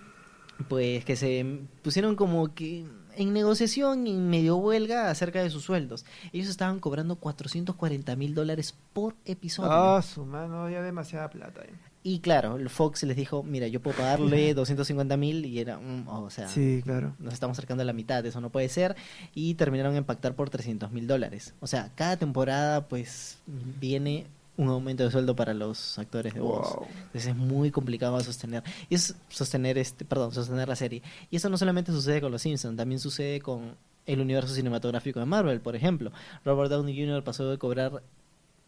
pues 0.69 1.04
que 1.04 1.16
se 1.16 1.62
pusieron 1.82 2.14
como 2.14 2.54
que 2.54 2.86
en 3.18 3.32
negociación 3.32 4.06
y 4.06 4.12
en 4.12 4.30
medio 4.30 4.56
huelga 4.56 5.10
acerca 5.10 5.42
de 5.42 5.50
sus 5.50 5.64
sueldos. 5.64 6.06
Ellos 6.32 6.48
estaban 6.48 6.78
cobrando 6.78 7.16
440 7.16 8.14
mil 8.14 8.34
dólares 8.34 8.74
por 8.92 9.16
episodio. 9.24 9.72
Ah, 9.72 10.00
su 10.02 10.24
mano, 10.24 10.70
ya 10.70 10.82
demasiada 10.82 11.28
plata. 11.28 11.62
Y 12.04 12.20
claro, 12.20 12.56
el 12.56 12.70
Fox 12.70 13.02
les 13.02 13.16
dijo, 13.16 13.42
mira, 13.42 13.66
yo 13.66 13.82
puedo 13.82 13.96
pagarle 13.96 14.54
250 14.54 15.16
mil 15.16 15.44
y 15.44 15.58
era, 15.58 15.80
o 16.06 16.30
sea, 16.30 16.46
sí, 16.46 16.80
claro. 16.84 17.14
nos 17.18 17.34
estamos 17.34 17.58
acercando 17.58 17.82
a 17.82 17.87
la 17.87 17.92
mitad, 17.92 18.25
eso 18.25 18.40
no 18.40 18.50
puede 18.50 18.68
ser. 18.68 18.94
Y 19.34 19.54
terminaron 19.54 19.96
en 19.96 20.04
pactar 20.04 20.34
por 20.34 20.48
300 20.48 20.92
mil 20.92 21.08
dólares. 21.08 21.54
O 21.60 21.66
sea, 21.66 21.90
cada 21.96 22.16
temporada 22.16 22.87
pues 22.87 23.38
viene 23.80 24.26
un 24.58 24.68
aumento 24.68 25.04
de 25.04 25.10
sueldo 25.10 25.34
para 25.34 25.54
los 25.54 25.98
actores 25.98 26.34
de 26.34 26.40
voz. 26.40 26.76
Entonces 26.82 27.26
es 27.26 27.36
muy 27.36 27.70
complicado 27.70 28.20
sostener. 28.20 28.64
Y 28.90 28.96
es 28.96 29.14
sostener 29.28 29.78
este, 29.78 30.04
perdón, 30.04 30.34
sostener 30.34 30.68
la 30.68 30.76
serie. 30.76 31.02
Y 31.30 31.36
eso 31.36 31.48
no 31.48 31.56
solamente 31.56 31.92
sucede 31.92 32.20
con 32.20 32.32
los 32.32 32.42
Simpsons, 32.42 32.76
también 32.76 32.98
sucede 32.98 33.40
con 33.40 33.76
el 34.04 34.20
universo 34.20 34.52
cinematográfico 34.54 35.20
de 35.20 35.26
Marvel, 35.26 35.60
por 35.60 35.76
ejemplo. 35.76 36.12
Robert 36.44 36.70
Downey 36.70 36.98
Jr. 36.98 37.22
pasó 37.22 37.48
de 37.48 37.56
cobrar 37.56 38.02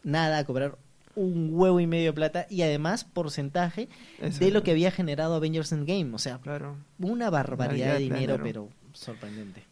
nada 0.05 0.39
a 0.39 0.45
cobrar 0.45 0.79
un 1.17 1.51
huevo 1.53 1.81
y 1.81 1.89
medio 1.89 2.07
de 2.07 2.13
plata 2.13 2.47
y 2.49 2.63
además 2.63 3.03
porcentaje 3.03 3.89
de 4.21 4.51
lo 4.53 4.63
que 4.63 4.71
había 4.71 4.93
generado 4.93 5.35
Avengers 5.35 5.73
Endgame. 5.73 6.15
O 6.15 6.19
sea, 6.19 6.39
claro. 6.39 6.77
una 7.01 7.31
barbaridad 7.31 7.95
de 7.95 7.99
dinero, 7.99 8.39
pero 8.41 8.69
sorprendente. 8.93 9.70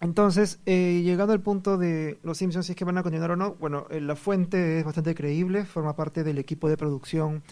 Entonces, 0.00 0.60
eh, 0.66 1.00
llegando 1.04 1.32
al 1.32 1.40
punto 1.40 1.78
de 1.78 2.18
los 2.22 2.36
Simpsons, 2.38 2.66
si 2.66 2.72
es 2.72 2.76
que 2.76 2.84
van 2.84 2.98
a 2.98 3.02
continuar 3.02 3.30
o 3.30 3.36
no, 3.36 3.54
bueno, 3.54 3.86
eh, 3.90 4.00
la 4.00 4.14
fuente 4.14 4.78
es 4.78 4.84
bastante 4.84 5.14
creíble, 5.14 5.64
forma 5.64 5.96
parte 5.96 6.22
del 6.22 6.38
equipo 6.38 6.68
de 6.68 6.76
producción 6.76 7.42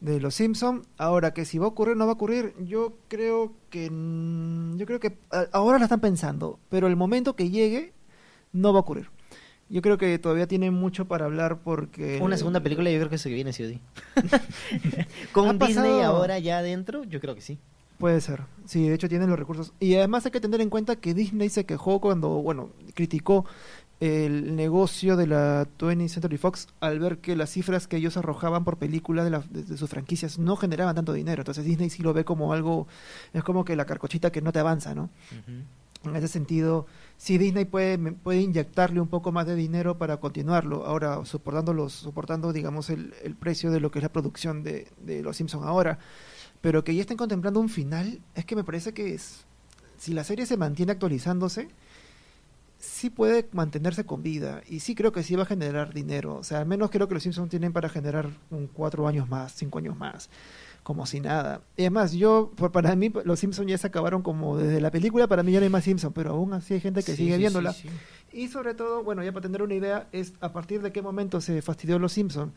de 0.00 0.20
los 0.20 0.34
Simpsons. 0.34 0.86
Ahora 0.98 1.32
que 1.32 1.44
si 1.44 1.58
va 1.58 1.66
a 1.66 1.68
ocurrir 1.68 1.92
o 1.92 1.96
no 1.96 2.06
va 2.06 2.12
a 2.12 2.14
ocurrir, 2.14 2.54
yo 2.58 2.98
creo 3.08 3.52
que 3.70 3.84
yo 3.84 4.86
creo 4.86 4.98
que 4.98 5.16
ahora 5.52 5.78
la 5.78 5.84
están 5.84 6.00
pensando, 6.00 6.58
pero 6.68 6.88
el 6.88 6.96
momento 6.96 7.36
que 7.36 7.50
llegue 7.50 7.92
no 8.52 8.72
va 8.72 8.80
a 8.80 8.82
ocurrir. 8.82 9.08
Yo 9.70 9.80
creo 9.80 9.96
que 9.96 10.18
todavía 10.18 10.46
tiene 10.46 10.70
mucho 10.70 11.06
para 11.06 11.24
hablar 11.24 11.60
porque 11.62 12.18
una 12.20 12.36
segunda 12.36 12.60
película 12.60 12.90
yo 12.90 12.98
creo 12.98 13.10
que 13.10 13.18
se 13.18 13.30
viene 13.30 13.52
sí 13.52 13.64
o 13.64 13.68
sí. 13.68 13.80
Con 15.32 15.58
Disney 15.58 16.02
ahora 16.02 16.38
ya 16.38 16.58
adentro, 16.58 17.04
yo 17.04 17.20
creo 17.20 17.34
que 17.34 17.40
sí. 17.40 17.58
Puede 18.04 18.20
ser, 18.20 18.42
sí, 18.66 18.86
de 18.86 18.94
hecho 18.96 19.08
tienen 19.08 19.30
los 19.30 19.38
recursos. 19.38 19.72
Y 19.80 19.94
además 19.94 20.26
hay 20.26 20.30
que 20.30 20.38
tener 20.42 20.60
en 20.60 20.68
cuenta 20.68 20.96
que 20.96 21.14
Disney 21.14 21.48
se 21.48 21.64
quejó 21.64 22.02
cuando, 22.02 22.28
bueno, 22.42 22.68
criticó 22.92 23.46
el 23.98 24.54
negocio 24.56 25.16
de 25.16 25.26
la 25.26 25.66
20th 25.78 26.08
Century 26.08 26.36
Fox 26.36 26.68
al 26.80 26.98
ver 26.98 27.20
que 27.20 27.34
las 27.34 27.48
cifras 27.48 27.88
que 27.88 27.96
ellos 27.96 28.18
arrojaban 28.18 28.62
por 28.62 28.76
película 28.76 29.24
de, 29.24 29.40
de, 29.48 29.78
sus 29.78 29.88
franquicias 29.88 30.38
no 30.38 30.56
generaban 30.56 30.94
tanto 30.94 31.14
dinero. 31.14 31.40
Entonces 31.40 31.64
Disney 31.64 31.88
sí 31.88 32.02
lo 32.02 32.12
ve 32.12 32.26
como 32.26 32.52
algo, 32.52 32.86
es 33.32 33.42
como 33.42 33.64
que 33.64 33.74
la 33.74 33.86
carcochita 33.86 34.30
que 34.30 34.42
no 34.42 34.52
te 34.52 34.58
avanza, 34.58 34.94
¿no? 34.94 35.08
En 36.04 36.14
ese 36.14 36.28
sentido, 36.28 36.86
sí 37.16 37.38
Disney 37.38 37.64
puede, 37.64 37.96
puede 37.96 38.42
inyectarle 38.42 39.00
un 39.00 39.08
poco 39.08 39.32
más 39.32 39.46
de 39.46 39.54
dinero 39.54 39.96
para 39.96 40.18
continuarlo. 40.18 40.84
Ahora, 40.84 41.24
soportando, 41.24 41.72
los, 41.72 41.94
soportando 41.94 42.52
digamos, 42.52 42.90
el, 42.90 43.14
el 43.22 43.34
precio 43.34 43.70
de 43.70 43.80
lo 43.80 43.90
que 43.90 44.00
es 44.00 44.02
la 44.02 44.12
producción 44.12 44.62
de, 44.62 44.88
de 45.00 45.22
Los 45.22 45.38
Simpsons 45.38 45.64
ahora 45.64 45.98
pero 46.64 46.82
que 46.82 46.94
ya 46.94 47.02
estén 47.02 47.18
contemplando 47.18 47.60
un 47.60 47.68
final, 47.68 48.22
es 48.34 48.46
que 48.46 48.56
me 48.56 48.64
parece 48.64 48.94
que 48.94 49.12
es, 49.12 49.44
si 49.98 50.14
la 50.14 50.24
serie 50.24 50.46
se 50.46 50.56
mantiene 50.56 50.92
actualizándose, 50.92 51.68
sí 52.78 53.10
puede 53.10 53.46
mantenerse 53.52 54.06
con 54.06 54.22
vida 54.22 54.62
y 54.66 54.80
sí 54.80 54.94
creo 54.94 55.12
que 55.12 55.22
sí 55.22 55.36
va 55.36 55.42
a 55.42 55.46
generar 55.46 55.92
dinero. 55.92 56.36
O 56.36 56.42
sea, 56.42 56.60
al 56.60 56.66
menos 56.66 56.90
creo 56.90 57.06
que 57.06 57.12
los 57.12 57.22
Simpsons 57.22 57.50
tienen 57.50 57.74
para 57.74 57.90
generar 57.90 58.30
un 58.50 58.66
cuatro 58.66 59.06
años 59.06 59.28
más, 59.28 59.52
cinco 59.54 59.78
años 59.78 59.94
más. 59.98 60.30
como 60.82 61.04
si 61.04 61.20
nada. 61.20 61.60
Y 61.76 61.82
además, 61.82 62.12
yo, 62.12 62.50
por, 62.56 62.72
para 62.72 62.96
mí, 62.96 63.12
los 63.24 63.40
Simpsons 63.40 63.68
ya 63.70 63.76
se 63.76 63.86
acabaron 63.88 64.22
como 64.22 64.56
desde 64.56 64.80
la 64.80 64.90
película, 64.90 65.26
para 65.28 65.42
mí 65.42 65.52
ya 65.52 65.60
no 65.60 65.64
hay 65.64 65.70
más 65.70 65.84
Simpsons, 65.84 66.14
pero 66.14 66.30
aún 66.30 66.54
así 66.54 66.72
hay 66.74 66.80
gente 66.80 67.02
que 67.02 67.12
Sí, 67.12 67.18
sigue 67.24 67.32
sí, 67.34 67.38
viéndola. 67.40 67.74
sí. 67.74 67.90
Y 68.32 68.48
sobre 68.48 68.72
todo, 68.74 69.04
bueno, 69.04 69.22
ya 69.22 69.32
para 69.32 69.42
tener 69.42 69.62
una 69.62 69.74
idea, 69.74 70.08
es 70.12 70.32
a 70.40 70.52
partir 70.52 70.80
de 70.80 70.92
qué 70.92 71.02
momento 71.02 71.42
se 71.42 71.60
fastidió 71.62 71.98
Los 71.98 72.12
Simpson. 72.12 72.52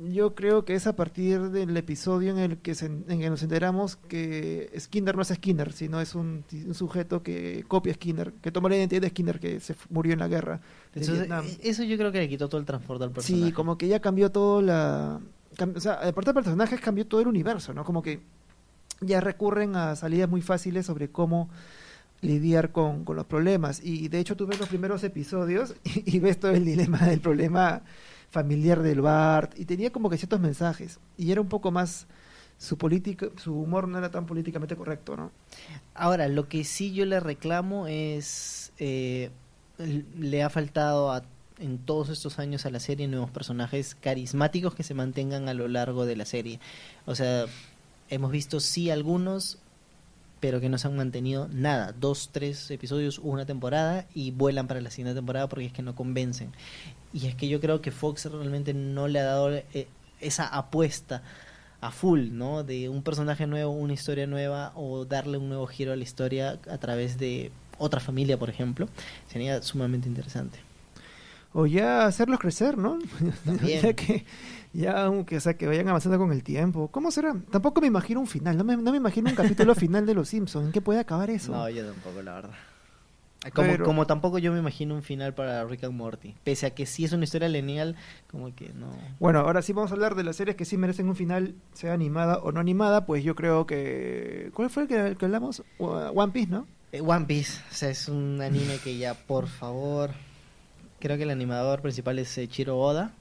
Yo 0.00 0.34
creo 0.36 0.64
que 0.64 0.74
es 0.74 0.86
a 0.86 0.94
partir 0.94 1.50
del 1.50 1.76
episodio 1.76 2.30
en 2.30 2.38
el 2.38 2.58
que, 2.58 2.74
se- 2.76 2.86
en 2.86 3.04
que 3.18 3.28
nos 3.30 3.42
enteramos 3.42 3.96
que 3.96 4.70
Skinner 4.78 5.16
no 5.16 5.22
es 5.22 5.28
Skinner, 5.28 5.72
sino 5.72 6.00
es 6.00 6.14
un, 6.14 6.44
un 6.66 6.74
sujeto 6.74 7.22
que 7.24 7.64
copia 7.66 7.92
a 7.92 7.94
Skinner, 7.96 8.32
que 8.34 8.52
toma 8.52 8.68
la 8.68 8.76
identidad 8.76 9.02
de 9.02 9.08
Skinner 9.08 9.40
que 9.40 9.58
se 9.58 9.74
murió 9.90 10.12
en 10.12 10.20
la 10.20 10.28
guerra 10.28 10.60
de 10.94 11.00
Vietnam. 11.14 11.44
eh, 11.46 11.58
eso 11.62 11.82
yo 11.82 11.96
creo 11.98 12.12
que 12.12 12.18
le 12.20 12.28
quitó 12.28 12.48
todo 12.48 12.60
el 12.60 12.66
transporte 12.66 13.02
al 13.04 13.10
personaje. 13.10 13.46
Sí, 13.46 13.52
como 13.52 13.76
que 13.76 13.88
ya 13.88 13.98
cambió 14.00 14.30
todo 14.30 14.62
la... 14.62 15.20
o 15.76 15.80
sea, 15.80 15.94
aparte 15.94 16.30
de 16.30 16.34
personajes, 16.34 16.80
cambió 16.80 17.04
todo 17.06 17.20
el 17.20 17.26
universo, 17.26 17.74
¿no? 17.74 17.84
Como 17.84 18.00
que 18.00 18.20
ya 19.00 19.20
recurren 19.20 19.74
a 19.74 19.96
salidas 19.96 20.28
muy 20.30 20.42
fáciles 20.42 20.86
sobre 20.86 21.08
cómo 21.10 21.50
lidiar 22.20 22.70
con, 22.72 23.04
con 23.04 23.16
los 23.16 23.26
problemas. 23.26 23.80
Y 23.84 24.08
de 24.08 24.20
hecho 24.20 24.36
tú 24.36 24.46
ves 24.46 24.58
los 24.60 24.68
primeros 24.68 25.02
episodios 25.04 25.74
y, 25.84 26.16
y 26.16 26.20
ves 26.20 26.38
todo 26.38 26.52
el 26.52 26.64
dilema 26.64 26.98
del 27.06 27.20
problema 27.20 27.82
familiar 28.30 28.82
del 28.82 29.00
Bart. 29.00 29.58
Y 29.58 29.64
tenía 29.64 29.90
como 29.90 30.10
que 30.10 30.18
ciertos 30.18 30.40
mensajes. 30.40 30.98
Y 31.16 31.32
era 31.32 31.40
un 31.40 31.48
poco 31.48 31.70
más... 31.70 32.06
Su 32.60 32.76
política, 32.76 33.28
su 33.36 33.54
humor 33.54 33.86
no 33.86 33.98
era 33.98 34.10
tan 34.10 34.26
políticamente 34.26 34.74
correcto, 34.74 35.16
¿no? 35.16 35.30
Ahora, 35.94 36.26
lo 36.26 36.48
que 36.48 36.64
sí 36.64 36.92
yo 36.92 37.06
le 37.06 37.20
reclamo 37.20 37.86
es. 37.86 38.72
eh, 38.78 39.30
le 39.78 40.42
ha 40.42 40.50
faltado 40.50 41.12
a- 41.12 41.22
en 41.60 41.78
todos 41.78 42.08
estos 42.08 42.40
años 42.40 42.66
a 42.66 42.70
la 42.70 42.80
serie 42.80 43.06
nuevos 43.06 43.30
personajes 43.30 43.94
carismáticos 43.94 44.74
que 44.74 44.82
se 44.82 44.94
mantengan 44.94 45.48
a 45.48 45.54
lo 45.54 45.68
largo 45.68 46.04
de 46.04 46.16
la 46.16 46.24
serie. 46.24 46.58
O 47.06 47.14
sea, 47.14 47.46
hemos 48.10 48.32
visto 48.32 48.58
sí 48.58 48.90
algunos, 48.90 49.58
pero 50.40 50.60
que 50.60 50.68
no 50.68 50.78
se 50.78 50.88
han 50.88 50.96
mantenido 50.96 51.48
nada. 51.50 51.92
Dos, 51.92 52.30
tres 52.32 52.70
episodios, 52.70 53.18
una 53.18 53.46
temporada 53.46 54.06
y 54.14 54.30
vuelan 54.30 54.66
para 54.68 54.80
la 54.80 54.90
siguiente 54.90 55.14
temporada 55.14 55.48
porque 55.48 55.66
es 55.66 55.72
que 55.72 55.82
no 55.82 55.94
convencen. 55.94 56.52
Y 57.12 57.26
es 57.26 57.34
que 57.34 57.48
yo 57.48 57.60
creo 57.60 57.80
que 57.80 57.90
Fox 57.90 58.26
realmente 58.26 58.74
no 58.74 59.08
le 59.08 59.20
ha 59.20 59.24
dado 59.24 59.52
eh, 59.52 59.88
esa 60.20 60.46
apuesta 60.46 61.22
a 61.80 61.90
full, 61.90 62.30
¿no? 62.32 62.64
De 62.64 62.88
un 62.88 63.02
personaje 63.02 63.46
nuevo, 63.46 63.72
una 63.72 63.92
historia 63.92 64.26
nueva 64.26 64.72
o 64.74 65.04
darle 65.04 65.38
un 65.38 65.48
nuevo 65.48 65.66
giro 65.66 65.92
a 65.92 65.96
la 65.96 66.02
historia 66.02 66.58
a 66.68 66.78
través 66.78 67.18
de 67.18 67.52
otra 67.78 68.00
familia, 68.00 68.38
por 68.38 68.50
ejemplo. 68.50 68.88
Sería 69.28 69.62
sumamente 69.62 70.08
interesante. 70.08 70.67
O 71.52 71.66
ya 71.66 72.04
hacerlos 72.06 72.38
crecer, 72.40 72.76
¿no? 72.78 72.98
Ya 73.66 73.92
que, 73.94 74.24
ya 74.72 75.04
aunque, 75.04 75.36
o 75.38 75.40
sea, 75.40 75.54
que 75.56 75.66
vayan 75.66 75.88
avanzando 75.88 76.18
con 76.18 76.30
el 76.32 76.42
tiempo. 76.42 76.88
¿Cómo 76.88 77.10
será? 77.10 77.34
Tampoco 77.50 77.80
me 77.80 77.86
imagino 77.86 78.20
un 78.20 78.26
final, 78.26 78.56
no 78.56 78.64
me, 78.64 78.76
no 78.76 78.90
me 78.90 78.98
imagino 78.98 79.30
un 79.30 79.36
capítulo 79.36 79.74
final 79.74 80.04
de 80.06 80.14
Los 80.14 80.28
Simpsons. 80.28 80.66
¿En 80.66 80.72
qué 80.72 80.80
puede 80.80 81.00
acabar 81.00 81.30
eso? 81.30 81.52
No, 81.52 81.68
yo 81.70 81.84
tampoco, 81.86 82.22
la 82.22 82.34
verdad. 82.34 82.50
Como, 83.54 83.68
Pero- 83.70 83.84
como 83.84 84.04
tampoco 84.06 84.38
yo 84.38 84.52
me 84.52 84.58
imagino 84.58 84.94
un 84.96 85.02
final 85.02 85.32
para 85.32 85.64
Rick 85.64 85.84
and 85.84 85.94
Morty. 85.94 86.34
Pese 86.42 86.66
a 86.66 86.70
que 86.74 86.86
sí 86.86 87.04
es 87.04 87.12
una 87.12 87.22
historia 87.24 87.48
lineal, 87.48 87.94
como 88.30 88.52
que 88.54 88.72
no. 88.74 88.90
Bueno, 89.20 89.38
ahora 89.40 89.62
sí 89.62 89.72
vamos 89.72 89.92
a 89.92 89.94
hablar 89.94 90.16
de 90.16 90.24
las 90.24 90.34
series 90.36 90.56
que 90.56 90.64
sí 90.64 90.76
merecen 90.76 91.08
un 91.08 91.14
final, 91.14 91.54
sea 91.72 91.92
animada 91.92 92.38
o 92.38 92.50
no 92.50 92.58
animada. 92.60 93.06
Pues 93.06 93.22
yo 93.22 93.36
creo 93.36 93.64
que. 93.64 94.50
¿Cuál 94.54 94.70
fue 94.70 94.82
el 94.82 94.88
que, 94.88 94.96
el 95.06 95.16
que 95.16 95.24
hablamos? 95.26 95.62
One 95.78 96.32
Piece, 96.32 96.50
¿no? 96.50 96.66
Eh, 96.90 97.00
One 97.00 97.26
Piece, 97.26 97.62
o 97.70 97.74
sea, 97.74 97.90
es 97.90 98.08
un 98.08 98.40
anime 98.42 98.78
que 98.82 98.98
ya, 98.98 99.14
por 99.14 99.46
favor. 99.46 100.10
Creo 100.98 101.16
que 101.16 101.22
el 101.22 101.30
animador 101.30 101.80
principal 101.80 102.18
es 102.18 102.36
eh, 102.38 102.48
Chiro 102.48 102.78
Oda. 102.78 103.12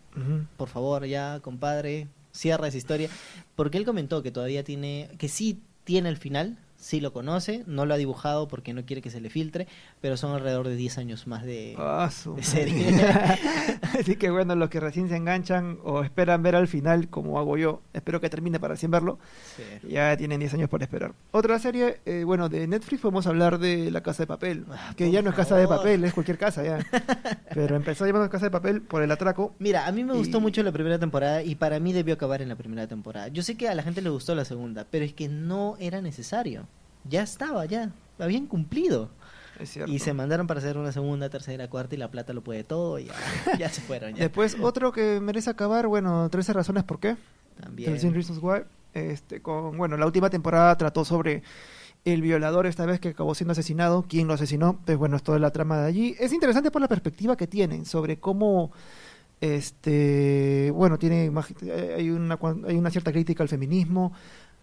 Por 0.58 0.68
favor, 0.68 1.06
ya, 1.06 1.40
compadre, 1.42 2.08
cierra 2.32 2.68
esa 2.68 2.78
historia. 2.78 3.08
Porque 3.56 3.78
él 3.78 3.86
comentó 3.86 4.24
que 4.24 4.32
todavía 4.32 4.64
tiene, 4.64 5.10
que 5.20 5.30
sí 5.30 5.62
tiene 5.84 6.10
el 6.10 6.18
final, 6.18 6.58
sí 6.78 7.00
lo 7.02 7.12
conoce, 7.12 7.64
no 7.68 7.86
lo 7.86 7.94
ha 7.94 7.98
dibujado 7.98 8.48
porque 8.48 8.74
no 8.74 8.86
quiere 8.86 9.02
que 9.02 9.10
se 9.10 9.20
le 9.20 9.30
filtre, 9.30 9.68
pero 10.00 10.16
son 10.16 10.34
alrededor 10.34 10.68
de 10.68 10.76
10 10.76 10.98
años 11.00 11.28
más 11.28 11.44
de... 11.44 11.76
Ah, 11.78 12.10
de 12.36 12.44
serie. 12.44 12.88
Así 14.00 14.16
que 14.16 14.30
bueno, 14.30 14.56
los 14.56 14.70
que 14.70 14.80
recién 14.80 15.10
se 15.10 15.16
enganchan 15.16 15.80
o 15.84 16.04
esperan 16.04 16.44
ver 16.44 16.56
al 16.56 16.68
final, 16.68 17.10
como 17.10 17.40
hago 17.40 17.58
yo, 17.58 17.82
espero 17.94 18.22
que 18.22 18.30
termine 18.30 18.60
para 18.60 18.74
recién 18.76 18.92
verlo, 18.92 19.20
Sí. 19.56 19.90
ya 19.90 20.16
tienen 20.18 20.40
10 20.40 20.54
años 20.56 20.70
por 20.70 20.82
esperar. 20.84 21.14
Otra 21.32 21.58
serie, 21.60 22.00
eh, 22.06 22.24
bueno, 22.24 22.48
de 22.50 22.68
Netflix 22.68 23.02
podemos 23.02 23.26
hablar 23.28 23.58
de 23.60 23.90
La 23.92 24.02
Casa 24.02 24.24
de 24.24 24.28
Papel, 24.28 24.66
Ah, 24.72 24.94
que 24.96 25.10
ya 25.12 25.22
no 25.22 25.30
es 25.32 25.36
Casa 25.36 25.56
de. 25.56 25.68
Papel, 25.68 26.04
es 26.04 26.14
cualquier 26.14 26.38
casa 26.38 26.64
ya. 26.64 26.80
Pero 27.54 27.76
empezó 27.76 28.06
llamando 28.06 28.30
Casa 28.30 28.46
de 28.46 28.52
Papel 28.52 28.82
por 28.82 29.02
el 29.04 29.12
atraco. 29.12 29.54
Mira, 29.60 29.86
a 29.88 29.92
mí 29.92 30.04
me 30.04 30.14
gustó 30.14 30.40
mucho 30.40 30.64
la 30.64 30.72
primera 30.72 30.98
temporada 31.00 31.44
y 31.44 31.56
para 31.56 31.80
mí 31.80 31.92
debió 31.92 32.14
acabar 32.14 32.42
en 32.42 32.50
la 32.50 32.56
primera 32.56 32.88
temporada. 32.88 33.28
Yo 33.30 33.42
sé 33.44 33.56
que 33.58 33.68
a 33.68 33.76
la 33.76 33.84
gente 33.84 34.02
le 34.02 34.10
gustó 34.10 34.36
la 34.36 34.46
segunda, 34.46 34.86
pero 34.90 35.04
es 35.04 35.14
que 35.14 35.28
no 35.28 35.76
era 35.80 36.02
necesario. 36.02 36.67
Ya 37.10 37.24
estaba, 37.24 37.66
ya. 37.66 37.92
Habían 38.20 38.48
cumplido. 38.48 39.10
Y 39.88 40.00
se 40.00 40.14
mandaron 40.14 40.46
para 40.46 40.60
hacer 40.60 40.78
una 40.78 40.92
segunda, 40.92 41.30
tercera, 41.30 41.68
cuarta 41.68 41.96
y 41.96 41.98
la 41.98 42.12
plata 42.12 42.34
lo 42.34 42.44
puede 42.44 42.64
todo 42.64 43.00
y 43.00 43.06
ya, 43.06 43.14
ya 43.60 43.70
se 43.70 43.82
fueron. 43.82 44.14
Ya. 44.14 44.24
Después, 44.24 44.58
otro 44.62 44.92
que 44.92 45.20
merece 45.20 45.50
acabar, 45.50 45.88
bueno, 45.88 46.30
13 46.30 46.54
razones 46.54 46.84
por 46.84 47.00
qué. 47.00 47.18
También. 47.60 47.92
13 47.92 48.12
Reasons 48.12 48.40
Why. 48.42 48.62
Este, 48.94 49.42
con, 49.42 49.78
bueno, 49.78 49.98
la 49.98 50.06
última 50.06 50.30
temporada 50.30 50.76
trató 50.78 51.06
sobre 51.06 51.44
el 52.06 52.22
violador 52.22 52.68
esta 52.68 52.86
vez 52.86 53.00
que 53.00 53.10
acabó 53.10 53.36
siendo 53.36 53.52
asesinado, 53.52 54.06
quién 54.08 54.28
lo 54.28 54.34
asesinó, 54.34 54.80
pues 54.86 54.98
bueno, 54.98 55.18
es 55.18 55.24
toda 55.24 55.40
la 55.40 55.52
trama 55.52 55.82
de 55.82 55.88
allí. 55.88 56.16
Es 56.20 56.32
interesante 56.34 56.72
por 56.72 56.82
la 56.82 56.88
perspectiva 56.88 57.36
que 57.36 57.48
tienen 57.48 57.86
sobre 57.86 58.20
cómo 58.20 58.72
este, 59.42 60.72
bueno, 60.74 60.98
tiene 60.98 61.32
eh, 61.64 61.96
hay 61.98 62.10
una 62.10 62.40
hay 62.68 62.76
una 62.78 62.90
cierta 62.92 63.12
crítica 63.12 63.44
al 63.44 63.50
feminismo, 63.50 64.14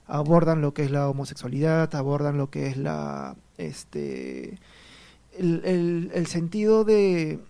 abordan 0.06 0.60
lo 0.62 0.74
que 0.74 0.84
es 0.84 0.90
la 0.90 1.08
homosexualidad, 1.08 1.94
abordan 1.94 2.38
lo 2.38 2.50
que 2.50 2.68
es 2.68 2.76
la 2.76 3.36
este 3.58 4.58
el, 5.38 5.62
el- 5.64 6.10
el 6.14 6.26
sentido 6.26 6.84
de, 6.84 7.40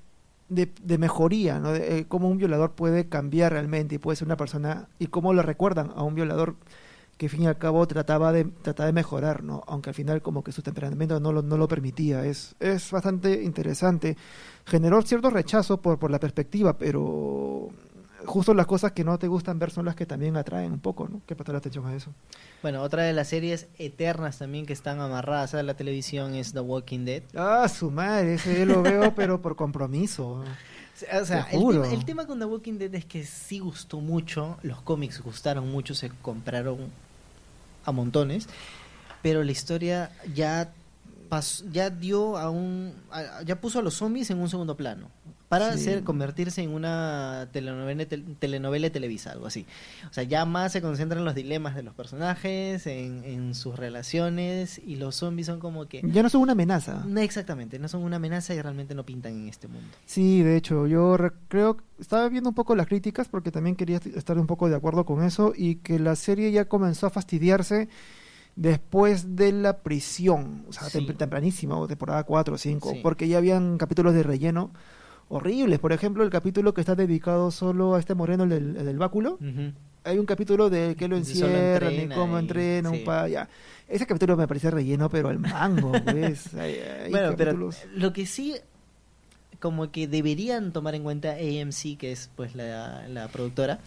de, 0.49 0.71
de 0.83 0.99
mejoría, 0.99 1.59
¿no? 1.61 1.73
De, 1.73 1.99
eh, 2.01 2.07
cómo 2.09 2.29
un 2.29 2.39
violador 2.39 2.73
puede 2.73 3.09
cambiar 3.09 3.53
realmente 3.53 3.97
y 3.97 3.99
puede 3.99 4.17
ser 4.17 4.27
una 4.29 4.37
persona 4.37 4.89
y 4.99 5.09
cómo 5.09 5.33
lo 5.35 5.43
recuerdan 5.43 5.91
a 5.97 6.03
un 6.03 6.15
violador 6.15 6.57
que 7.17 7.27
al 7.27 7.31
fin 7.31 7.43
y 7.43 7.47
al 7.47 7.59
cabo 7.59 7.87
trataba 7.87 8.33
de 8.33 8.45
trataba 8.45 8.87
de 8.87 8.93
mejorar, 8.93 9.43
¿no? 9.43 9.63
Aunque 9.67 9.91
al 9.91 9.95
final 9.95 10.23
como 10.23 10.43
que 10.43 10.53
su 10.53 10.63
temperamento 10.63 11.21
no 11.21 11.33
lo, 11.33 11.43
no 11.43 11.57
lo 11.57 11.69
permitía. 11.69 12.25
Es, 12.25 12.55
es 12.61 12.91
bastante 12.91 13.43
interesante. 13.43 14.17
Generó 14.67 15.03
cierto 15.03 15.31
rechazo 15.31 15.81
por, 15.81 15.99
por 15.99 16.11
la 16.11 16.21
perspectiva, 16.21 16.77
pero 16.77 17.71
justo 18.27 18.55
las 18.55 18.67
cosas 18.67 18.93
que 18.93 19.05
no 19.05 19.19
te 19.19 19.29
gustan 19.29 19.59
ver 19.59 19.71
son 19.71 19.85
las 19.85 19.95
que 19.95 20.07
también 20.07 20.37
atraen 20.37 20.73
un 20.73 20.81
poco, 20.81 21.09
¿no? 21.09 21.21
Que 21.27 21.37
prestar 21.37 21.57
atención 21.57 21.87
a 21.87 21.95
eso. 21.95 22.13
Bueno, 22.63 22.83
otra 22.83 23.03
de 23.03 23.13
las 23.13 23.29
series 23.29 23.69
eternas 23.79 24.39
también 24.39 24.67
que 24.67 24.73
están 24.73 25.01
amarradas 25.01 25.55
a 25.55 25.63
la 25.63 25.75
televisión 25.75 26.35
es 26.35 26.53
The 26.53 26.61
Walking 26.61 27.05
Dead. 27.05 27.23
Ah, 27.37 27.69
su 27.69 27.91
madre, 27.91 28.35
ese 28.35 28.59
yo 28.59 28.67
lo 28.67 28.83
veo, 28.83 29.15
pero 29.15 29.41
por 29.41 29.57
compromiso. 29.57 30.43
O 31.21 31.25
sea, 31.25 31.41
el 31.51 31.59
tema, 31.83 31.93
el 31.93 32.05
tema 32.05 32.27
con 32.27 32.39
The 32.39 32.45
Walking 32.45 32.79
Dead 32.79 32.95
es 32.95 33.05
que 33.05 33.25
sí 33.25 33.59
gustó 33.59 34.01
mucho, 34.01 34.59
los 34.63 34.81
cómics 34.83 35.21
gustaron 35.21 35.71
mucho, 35.71 35.95
se 35.95 36.09
compraron 36.11 36.89
a 37.85 37.93
montones, 37.93 38.49
pero 39.23 39.43
la 39.43 39.51
historia 39.53 40.11
ya 40.35 40.73
ya 41.73 41.91
dio 41.91 42.37
a 42.37 42.49
un 42.51 42.95
a- 43.11 43.43
ya 43.43 43.61
puso 43.61 43.81
a 43.81 43.83
los 43.83 43.95
zombies 43.95 44.31
en 44.31 44.39
un 44.39 44.49
segundo 44.49 44.77
plano 44.77 45.09
para 45.49 45.73
Sí. 45.73 45.81
hacer 45.81 46.05
convertirse 46.05 46.63
en 46.63 46.71
una 46.71 47.49
telenovela 47.53 48.05
tel- 48.07 48.37
telenovela 48.39 48.91
Televisa 48.91 49.31
algo 49.33 49.47
así 49.47 49.67
o 50.11 50.13
sea 50.13 50.25
ya 50.25 50.45
más 50.47 50.73
se 50.73 50.81
concentra 50.83 51.19
en 51.19 51.25
los 51.25 51.35
dilemas 51.35 51.75
de 51.77 51.83
los 51.83 51.95
personajes 51.95 52.87
en, 52.87 53.23
en 53.25 53.55
sus 53.55 53.77
relaciones 53.79 54.81
y 54.85 54.97
los 54.97 55.17
zombies 55.17 55.47
son 55.47 55.61
como 55.61 55.87
que 55.87 56.03
Ya 56.05 56.23
no 56.23 56.29
son 56.31 56.41
una 56.43 56.53
amenaza. 56.53 57.05
no 57.07 57.21
exactamente 57.21 57.79
no 57.79 57.89
son 57.89 58.03
una 58.03 58.17
amenaza 58.17 58.55
y 58.55 58.61
realmente 58.63 58.95
no 58.95 59.05
pintan 59.05 59.33
en 59.35 59.49
este 59.49 59.69
mundo 59.69 59.89
Sí, 60.07 60.43
de 60.43 60.57
hecho, 60.57 60.87
yo 60.87 61.17
re- 61.17 61.33
creo, 61.49 61.77
estaba 62.01 62.29
viendo 62.29 62.49
un 62.51 62.55
poco 62.55 62.75
las 62.75 62.87
críticas 62.87 63.29
porque 63.29 63.51
también 63.53 63.77
quería 63.77 63.97
est- 63.99 64.07
estar 64.17 64.39
un 64.39 64.47
poco 64.47 64.69
de 64.69 64.77
acuerdo 64.77 65.05
con 65.05 65.23
eso 65.23 65.53
y 65.57 65.77
que 65.77 65.99
la 65.99 66.17
serie 66.17 66.51
ya 66.53 66.65
comenzó 66.67 67.07
a 67.07 67.11
fastidiarse 67.11 67.89
después 68.57 69.35
de 69.37 69.53
la 69.53 69.79
prisión, 69.79 70.65
o 70.69 70.73
sea, 70.73 70.89
Sí. 70.89 70.99
tem- 70.99 71.17
tempranísima, 71.17 71.77
o 71.77 71.89
temporada 71.89 72.23
4 72.25 72.55
o 72.55 72.59
5, 72.59 72.93
Sí. 72.93 73.01
porque 73.03 73.27
ya 73.29 73.39
habían 73.39 73.79
capítulos 73.79 74.15
de 74.15 74.23
relleno 74.23 74.71
horribles. 75.29 75.79
Por 75.79 75.93
ejemplo, 75.93 76.23
el 76.25 76.31
capítulo 76.31 76.75
que 76.75 76.81
está 76.81 76.95
dedicado 76.95 77.51
solo 77.51 77.95
a 77.95 78.01
este 78.01 78.15
moreno, 78.15 78.45
el 78.45 78.51
del, 78.51 78.77
el 78.77 78.87
del 78.87 78.99
báculo. 78.99 79.39
Hay 80.07 80.19
un 80.19 80.27
capítulo 80.27 80.69
de 80.69 80.97
que 80.97 81.09
lo 81.09 81.15
De 81.17 81.23
encierran 81.23 81.93
y 81.93 81.97
entrena 81.97 82.15
cómo 82.15 82.37
y- 82.37 82.41
entrena 82.41 82.91
un 82.91 83.05
pa, 83.05 83.27
ya. 83.29 83.49
Ese 83.89 84.07
capítulo 84.07 84.37
me 84.37 84.47
parece 84.47 84.71
relleno, 84.71 85.09
pero 85.09 85.29
al 85.29 85.39
mango, 85.39 85.93
pues. 86.05 86.53
Hay- 86.55 86.75
hay 86.75 87.11
bueno, 87.11 87.35
pero 87.37 87.53
lo 87.95 88.13
que 88.13 88.27
sí 88.27 88.55
como 89.61 89.91
que 89.91 90.07
deberían 90.07 90.73
tomar 90.73 90.95
en 90.95 91.05
cuenta 91.05 91.31
AMC, 91.33 91.97
que 91.97 92.13
es 92.13 92.29
pues 92.37 92.55
la, 92.55 93.09
la 93.09 93.29
productora, 93.29 93.79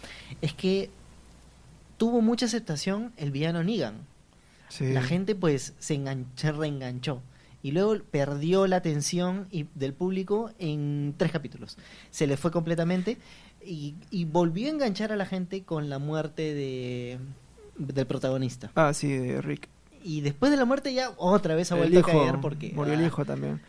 es 0.41 0.53
que 0.55 0.89
tuvo 1.97 2.21
mucha 2.21 2.47
aceptación 2.47 3.11
el 3.17 3.31
villano 3.31 3.63
Negan. 3.63 3.95
Sí. 4.69 4.91
La 4.91 5.03
gente 5.03 5.35
pues 5.35 5.73
se, 5.77 5.95
engan- 5.95 6.25
se 6.35 6.51
reenganchó 6.51 7.21
y 7.63 7.71
luego 7.71 7.95
perdió 8.11 8.67
la 8.67 8.77
atención 8.77 9.47
y- 9.51 9.65
del 9.75 9.93
público 9.93 10.51
en 10.59 11.13
tres 11.17 11.31
capítulos. 11.31 11.77
Se 12.11 12.27
le 12.27 12.37
fue 12.37 12.51
completamente 12.51 13.17
y, 13.65 13.95
y 14.11 14.25
volvió 14.25 14.67
a 14.67 14.71
enganchar 14.71 15.11
a 15.11 15.15
la 15.15 15.25
gente 15.25 15.63
con 15.63 15.89
la 15.89 15.99
muerte 15.99 16.53
de 16.53 17.17
del 17.77 18.07
protagonista. 18.07 18.71
Ah, 18.75 18.93
sí, 18.93 19.07
de 19.09 19.41
Rick. 19.41 19.69
Y 20.03 20.21
después 20.21 20.51
de 20.51 20.57
la 20.57 20.65
muerte 20.65 20.93
ya 20.93 21.11
otra 21.17 21.55
vez 21.55 21.71
ha 21.71 21.75
El 21.75 21.81
vuelto 21.81 21.99
a 21.99 22.11
caer 22.11 22.39
porque... 22.41 22.71
Murió 22.73 22.93
el 22.93 23.01
ah, 23.01 23.05
hijo 23.07 23.25
también. 23.25 23.61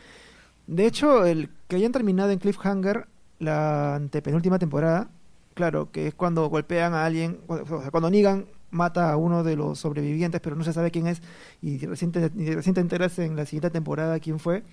De 0.67 0.85
hecho, 0.85 1.25
el 1.25 1.49
que 1.67 1.75
hayan 1.75 1.91
terminado 1.91 2.31
en 2.31 2.39
Cliffhanger 2.39 3.07
la 3.39 3.95
antepenúltima 3.95 4.59
temporada, 4.59 5.09
claro, 5.53 5.91
que 5.91 6.07
es 6.07 6.13
cuando 6.13 6.47
golpean 6.49 6.93
a 6.93 7.05
alguien, 7.05 7.39
o 7.47 7.81
sea, 7.81 7.91
cuando 7.91 8.09
Negan 8.09 8.45
mata 8.71 9.11
a 9.11 9.17
uno 9.17 9.43
de 9.43 9.55
los 9.55 9.79
sobrevivientes, 9.79 10.41
pero 10.41 10.55
no 10.55 10.63
se 10.63 10.73
sabe 10.73 10.91
quién 10.91 11.07
es, 11.07 11.21
y 11.61 11.77
recién 11.85 12.11
te, 12.11 12.29
recién 12.29 12.73
te 12.75 12.81
enteras 12.81 13.17
en 13.19 13.35
la 13.35 13.45
siguiente 13.45 13.69
temporada 13.69 14.19
quién 14.19 14.39
fue, 14.39 14.63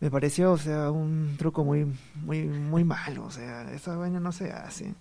me 0.00 0.10
pareció, 0.10 0.52
o 0.52 0.58
sea, 0.58 0.90
un 0.90 1.36
truco 1.38 1.64
muy, 1.64 1.86
muy, 2.24 2.44
muy 2.44 2.84
malo, 2.84 3.24
o 3.24 3.30
sea, 3.30 3.70
esa 3.72 3.96
vaina 3.96 4.18
no 4.20 4.32
se 4.32 4.50
hace. 4.50 4.94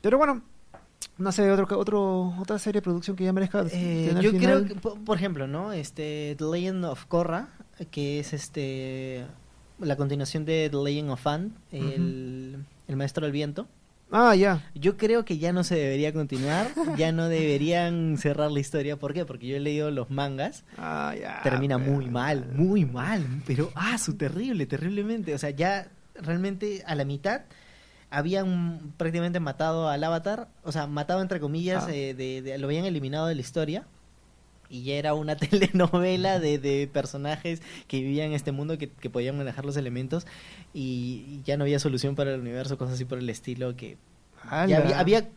Pero 0.00 0.18
bueno, 0.18 0.42
no 1.18 1.32
sé, 1.32 1.50
otro, 1.50 1.78
otro, 1.78 2.34
otra 2.38 2.58
serie 2.58 2.80
de 2.80 2.84
producción 2.84 3.16
que 3.16 3.24
ya 3.24 3.32
merezca 3.32 3.64
Eh, 3.72 4.14
yo 4.20 4.30
final. 4.30 4.64
creo 4.64 4.64
que, 4.66 4.74
po- 4.80 4.94
por 5.04 5.16
ejemplo, 5.16 5.46
¿no? 5.46 5.72
Este, 5.72 6.36
The 6.38 6.44
Legend 6.44 6.84
of 6.84 7.06
Korra, 7.06 7.48
que 7.90 8.20
es 8.20 8.32
este 8.32 9.26
la 9.80 9.96
continuación 9.96 10.44
de 10.44 10.68
The 10.70 10.76
Legend 10.76 11.10
of 11.10 11.20
Fan, 11.20 11.52
el, 11.72 12.64
el 12.86 12.96
maestro 12.96 13.24
del 13.26 13.32
viento. 13.32 13.66
Ah, 14.12 14.34
ya. 14.34 14.62
Yo 14.74 14.96
creo 14.98 15.24
que 15.24 15.38
ya 15.38 15.52
no 15.52 15.64
se 15.64 15.74
debería 15.74 16.12
continuar, 16.12 16.68
ya 16.98 17.12
no 17.12 17.28
deberían 17.28 18.18
cerrar 18.18 18.50
la 18.52 18.60
historia. 18.60 18.96
¿Por 18.98 19.14
qué? 19.14 19.24
Porque 19.24 19.46
yo 19.46 19.56
he 19.56 19.60
leído 19.60 19.90
los 19.90 20.10
mangas, 20.10 20.64
Ah, 20.76 21.14
ya. 21.18 21.40
termina 21.42 21.78
pero- 21.78 21.92
muy 21.92 22.06
mal, 22.10 22.46
muy 22.54 22.84
mal, 22.84 23.24
pero 23.46 23.70
ah, 23.74 23.96
su 23.98 24.14
terrible, 24.16 24.66
terriblemente. 24.66 25.34
O 25.34 25.38
sea, 25.38 25.50
ya 25.50 25.88
realmente 26.14 26.82
a 26.86 26.94
la 26.94 27.04
mitad 27.06 27.42
habían 28.10 28.92
prácticamente 28.98 29.40
matado 29.40 29.88
al 29.88 30.04
avatar, 30.04 30.48
o 30.62 30.72
sea, 30.72 30.86
matado 30.86 31.22
entre 31.22 31.40
comillas, 31.40 31.84
Ah. 31.88 31.92
eh, 31.94 32.12
de, 32.14 32.42
de- 32.42 32.58
lo 32.58 32.66
habían 32.66 32.84
eliminado 32.84 33.26
de 33.26 33.34
la 33.34 33.40
historia. 33.40 33.86
Y 34.72 34.84
ya 34.84 34.94
era 34.94 35.14
una 35.14 35.36
telenovela 35.36 36.40
de, 36.40 36.58
de 36.58 36.88
personajes 36.92 37.62
que 37.86 38.00
vivían 38.00 38.28
en 38.28 38.32
este 38.32 38.50
mundo 38.50 38.78
que, 38.78 38.88
que 38.88 39.10
podían 39.10 39.36
manejar 39.36 39.64
los 39.64 39.76
elementos 39.76 40.26
y, 40.74 41.24
y 41.28 41.42
ya 41.44 41.56
no 41.56 41.64
había 41.64 41.78
solución 41.78 42.14
para 42.16 42.34
el 42.34 42.40
universo, 42.40 42.78
cosas 42.78 42.94
así 42.94 43.04
por 43.04 43.18
el 43.18 43.28
estilo 43.28 43.76
que 43.76 43.98
ya 44.50 44.78
había, 44.78 44.98
había 44.98 45.28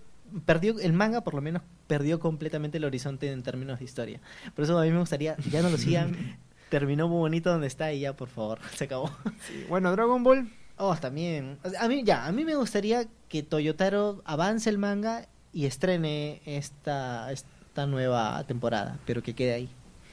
perdió 0.45 0.79
el 0.79 0.93
manga 0.93 1.21
por 1.21 1.33
lo 1.33 1.41
menos 1.41 1.61
perdió 1.87 2.19
completamente 2.19 2.77
el 2.77 2.85
horizonte 2.85 3.31
en 3.31 3.43
términos 3.43 3.79
de 3.79 3.85
historia. 3.85 4.19
Por 4.55 4.63
eso 4.63 4.77
a 4.77 4.83
mí 4.83 4.91
me 4.91 4.99
gustaría 4.99 5.35
ya 5.51 5.61
no 5.61 5.69
lo 5.69 5.77
sigan. 5.77 6.37
Terminó 6.69 7.07
muy 7.07 7.19
bonito 7.19 7.51
donde 7.51 7.67
está 7.67 7.93
y 7.93 8.01
ya 8.01 8.15
por 8.15 8.29
favor, 8.29 8.59
se 8.75 8.85
acabó. 8.85 9.09
Sí, 9.47 9.65
Bueno, 9.69 9.91
Dragon 9.91 10.23
Ball. 10.23 10.49
Oh, 10.77 10.95
también. 10.95 11.57
A 11.79 11.87
mí 11.87 12.03
ya, 12.03 12.25
a 12.25 12.31
mí 12.31 12.43
me 12.43 12.55
gustaría 12.55 13.05
que 13.29 13.43
Toyotaro 13.43 14.21
avance 14.25 14.69
el 14.69 14.77
manga 14.77 15.27
y 15.53 15.67
estrene 15.67 16.41
esta 16.45 17.31
esta 17.31 17.47
nueva 17.85 18.43
temporada, 18.47 18.97
pero 19.05 19.21
que 19.21 19.33
quede 19.35 19.53
ahí. 19.53 19.69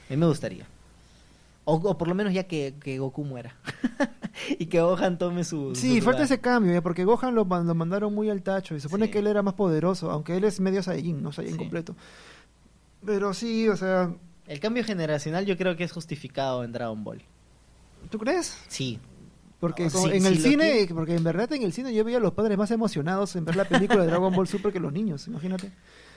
A 0.09 0.13
mí 0.13 0.17
me 0.17 0.25
gustaría. 0.27 0.65
O, 1.65 1.75
o 1.75 1.97
por 1.97 2.09
lo 2.09 2.15
menos 2.15 2.33
ya 2.33 2.43
que, 2.43 2.73
que 2.83 2.99
Goku 2.99 3.23
muera. 3.23 3.55
y 4.59 4.65
que 4.65 4.81
Gohan 4.81 5.17
tome 5.17 5.43
su. 5.45 5.73
Sí, 5.75 5.99
su 5.99 6.05
falta 6.05 6.23
ese 6.23 6.39
cambio, 6.41 6.73
¿eh? 6.75 6.81
porque 6.81 7.05
Gohan 7.05 7.33
lo, 7.35 7.45
man- 7.45 7.65
lo 7.65 7.73
mandaron 7.75 8.13
muy 8.13 8.29
al 8.29 8.41
tacho. 8.43 8.75
Y 8.75 8.79
se 8.81 8.83
supone 8.89 9.05
Sí. 9.05 9.11
que 9.11 9.19
él 9.19 9.27
era 9.27 9.41
más 9.41 9.53
poderoso, 9.53 10.11
aunque 10.11 10.35
él 10.35 10.43
es 10.43 10.59
medio 10.59 10.83
Saiyajin, 10.83 11.23
no 11.23 11.31
Saiyajin 11.31 11.57
Sí. 11.57 11.63
completo. 11.63 11.95
Pero 13.05 13.33
sí, 13.33 13.69
o 13.69 13.77
sea, 13.77 14.13
El 14.47 14.59
cambio 14.59 14.83
generacional 14.83 15.45
yo 15.45 15.55
creo 15.57 15.77
que 15.77 15.85
es 15.85 15.91
justificado 15.93 16.63
en 16.65 16.73
Dragon 16.73 17.01
Ball. 17.03 17.21
¿tú 18.09 18.19
crees? 18.19 18.57
Sí. 18.67 18.99
Porque 19.61 19.89
sí, 19.89 19.97
en 20.11 20.25
el 20.25 20.37
cine, 20.39 20.85
porque 20.93 21.15
en 21.15 21.23
verdad 21.23 21.49
en 21.53 21.63
el 21.63 21.71
cine 21.71 21.93
yo 21.93 22.03
veía 22.03 22.17
a 22.17 22.19
los 22.19 22.33
padres 22.33 22.57
más 22.57 22.69
emocionados 22.71 23.37
en 23.37 23.45
ver 23.45 23.55
la 23.55 23.63
película 23.63 24.01
de 24.01 24.07
Dragon 24.07 24.35
Ball 24.35 24.45
Super 24.49 24.73
que 24.73 24.79
los 24.81 24.91
niños, 24.91 25.25
imagínate. 25.27 25.71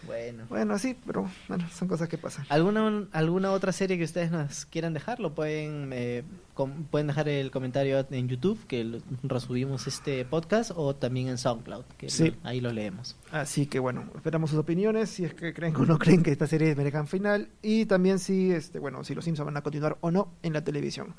Bueno. 0.06 0.44
Bueno, 0.48 0.78
sí, 0.78 0.96
pero 1.06 1.28
bueno, 1.48 1.68
son 1.70 1.88
cosas 1.88 2.08
que 2.08 2.16
pasan. 2.18 2.46
¿Alguna, 2.48 3.06
¿Alguna 3.12 3.50
otra 3.52 3.72
serie 3.72 3.98
que 3.98 4.04
ustedes 4.04 4.30
nos 4.30 4.64
quieran 4.66 4.94
dejar? 4.94 5.18
Lo 5.20 5.34
pueden, 5.34 5.90
eh, 5.92 6.22
com- 6.54 6.84
pueden 6.84 7.08
dejar 7.08 7.28
el 7.28 7.50
comentario 7.50 8.06
en 8.10 8.28
YouTube, 8.28 8.58
que 8.68 8.84
lo- 8.84 8.98
resubimos 9.24 9.86
este 9.86 10.24
podcast, 10.24 10.70
o 10.76 10.94
también 10.94 11.28
en 11.28 11.38
SoundCloud, 11.38 11.84
que 11.98 12.08
Sí. 12.08 12.30
lo- 12.30 12.36
ahí 12.48 12.60
lo 12.60 12.72
leemos. 12.72 13.16
Así 13.32 13.66
que 13.66 13.78
bueno, 13.80 14.04
esperamos 14.14 14.50
sus 14.50 14.58
opiniones, 14.60 15.10
si 15.10 15.24
es 15.24 15.34
que 15.34 15.52
creen 15.52 15.74
o 15.76 15.84
no 15.84 15.98
creen 15.98 16.22
que 16.22 16.30
esta 16.30 16.46
serie 16.46 16.74
merezcan 16.76 17.08
final 17.08 17.48
y 17.62 17.86
también 17.86 18.18
si 18.18 18.52
este 18.52 18.78
bueno, 18.78 19.02
si 19.02 19.14
los 19.14 19.24
Simpsons 19.24 19.46
van 19.46 19.56
a 19.56 19.62
continuar 19.62 19.98
o 20.02 20.10
no 20.12 20.32
en 20.42 20.52
la 20.52 20.62
televisión. 20.62 21.14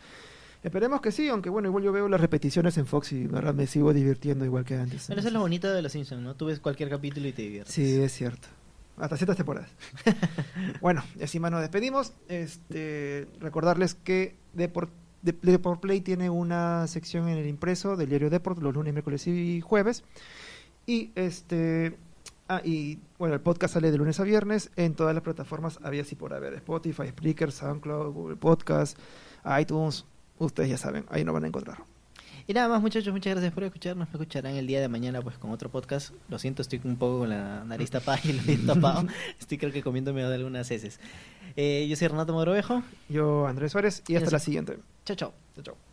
Esperemos 0.64 1.02
que 1.02 1.12
sí, 1.12 1.28
aunque 1.30 1.50
bueno, 1.52 1.68
igual 1.68 1.84
yo 1.84 1.92
veo 1.92 2.10
las 2.10 2.20
repeticiones 2.20 2.78
en 2.80 2.88
Fox 2.88 3.12
y 3.12 3.28
verdad 3.28 3.54
me 3.54 3.68
sigo 3.68 3.94
divirtiendo 3.94 4.44
igual 4.44 4.66
que 4.66 4.76
antes. 4.76 5.08
Bueno, 5.08 5.20
eso 5.20 5.28
es 5.28 5.34
lo 5.34 5.40
bonito 5.42 5.72
de 5.72 5.82
Los 5.84 5.92
Simpsons, 5.92 6.22
¿no? 6.24 6.36
Tú 6.36 6.48
ves 6.48 6.60
cualquier 6.60 6.90
capítulo 6.90 7.28
y 7.28 7.32
te 7.32 7.44
diviertes. 7.44 7.74
Sí, 7.76 8.02
es 8.02 8.12
cierto. 8.12 8.48
Hasta 8.98 9.16
ciertas 9.18 9.38
temporadas. 9.38 9.70
bueno, 10.82 11.04
y 11.20 11.24
así 11.24 11.40
más 11.40 11.52
nos 11.52 11.62
despedimos. 11.62 12.14
Este, 12.28 13.28
recordarles 13.40 13.94
que 13.96 14.36
Deport, 14.54 14.92
De- 15.22 15.38
Deport 15.42 15.82
Play 15.82 16.02
tiene 16.02 16.30
una 16.30 16.88
sección 16.88 17.28
en 17.28 17.38
el 17.38 17.48
impreso 17.48 17.96
del 17.96 18.10
diario 18.10 18.30
Deport 18.30 18.62
los 18.62 18.74
lunes, 18.74 18.94
miércoles 18.94 19.28
y 19.28 19.62
jueves. 19.62 20.04
Y 20.86 21.12
este 21.16 21.98
ah, 22.48 22.62
y 22.64 22.98
bueno, 23.20 23.36
el 23.36 23.42
podcast 23.42 23.76
sale 23.76 23.92
de 23.92 23.98
lunes 23.98 24.20
a 24.20 24.24
viernes 24.24 24.72
en 24.78 24.96
todas 24.96 25.14
las 25.14 25.24
plataformas 25.24 25.80
había 25.84 26.04
y 26.10 26.16
por 26.16 26.34
haber, 26.34 26.54
Spotify, 26.56 27.10
Spreaker, 27.10 27.52
SoundCloud, 27.52 28.14
Google 28.14 28.38
Podcast, 28.38 28.98
iTunes, 29.60 30.06
ustedes 30.40 30.70
ya 30.70 30.78
saben, 30.78 31.06
ahí 31.10 31.24
nos 31.24 31.34
van 31.34 31.44
a 31.44 31.48
encontrar. 31.48 31.97
Y 32.50 32.54
nada 32.54 32.70
más, 32.70 32.82
muchachos, 32.82 33.12
muchas 33.12 33.34
gracias 33.34 33.54
por 33.54 33.66
escucharnos. 33.66 34.08
Me 34.08 34.12
escucharán 34.14 34.56
el 34.56 34.66
día 34.68 34.80
de 34.80 34.88
mañana 34.88 35.22
pues 35.22 35.38
con 35.38 35.52
otro 35.52 35.70
podcast. 35.70 36.14
Lo 36.30 36.40
siento, 36.40 36.62
estoy 36.62 36.80
un 36.86 36.96
poco 36.96 37.20
con 37.20 37.30
la 37.30 37.66
nariz 37.66 37.90
tapada 37.92 38.22
y 38.24 38.30
el 38.30 38.40
oído 38.40 38.74
tapado. 38.74 39.06
Estoy 39.38 39.58
creo 39.58 39.74
que 39.74 39.84
comiéndome 39.84 40.24
de 40.24 40.34
algunas 40.34 40.72
heces. 40.72 41.00
Eh, 41.58 41.86
yo 41.90 41.98
soy 41.98 42.08
Renato 42.08 42.32
Morovejo. 42.32 42.84
Yo, 43.10 43.48
Andrés 43.48 43.74
Suárez, 43.74 44.02
y 44.08 44.16
hasta 44.16 44.32
la 44.32 44.40
siguiente. 44.40 44.78
Chao, 45.06 45.18
chao. 45.18 45.34
Chao, 45.56 45.64
chao. 45.64 45.87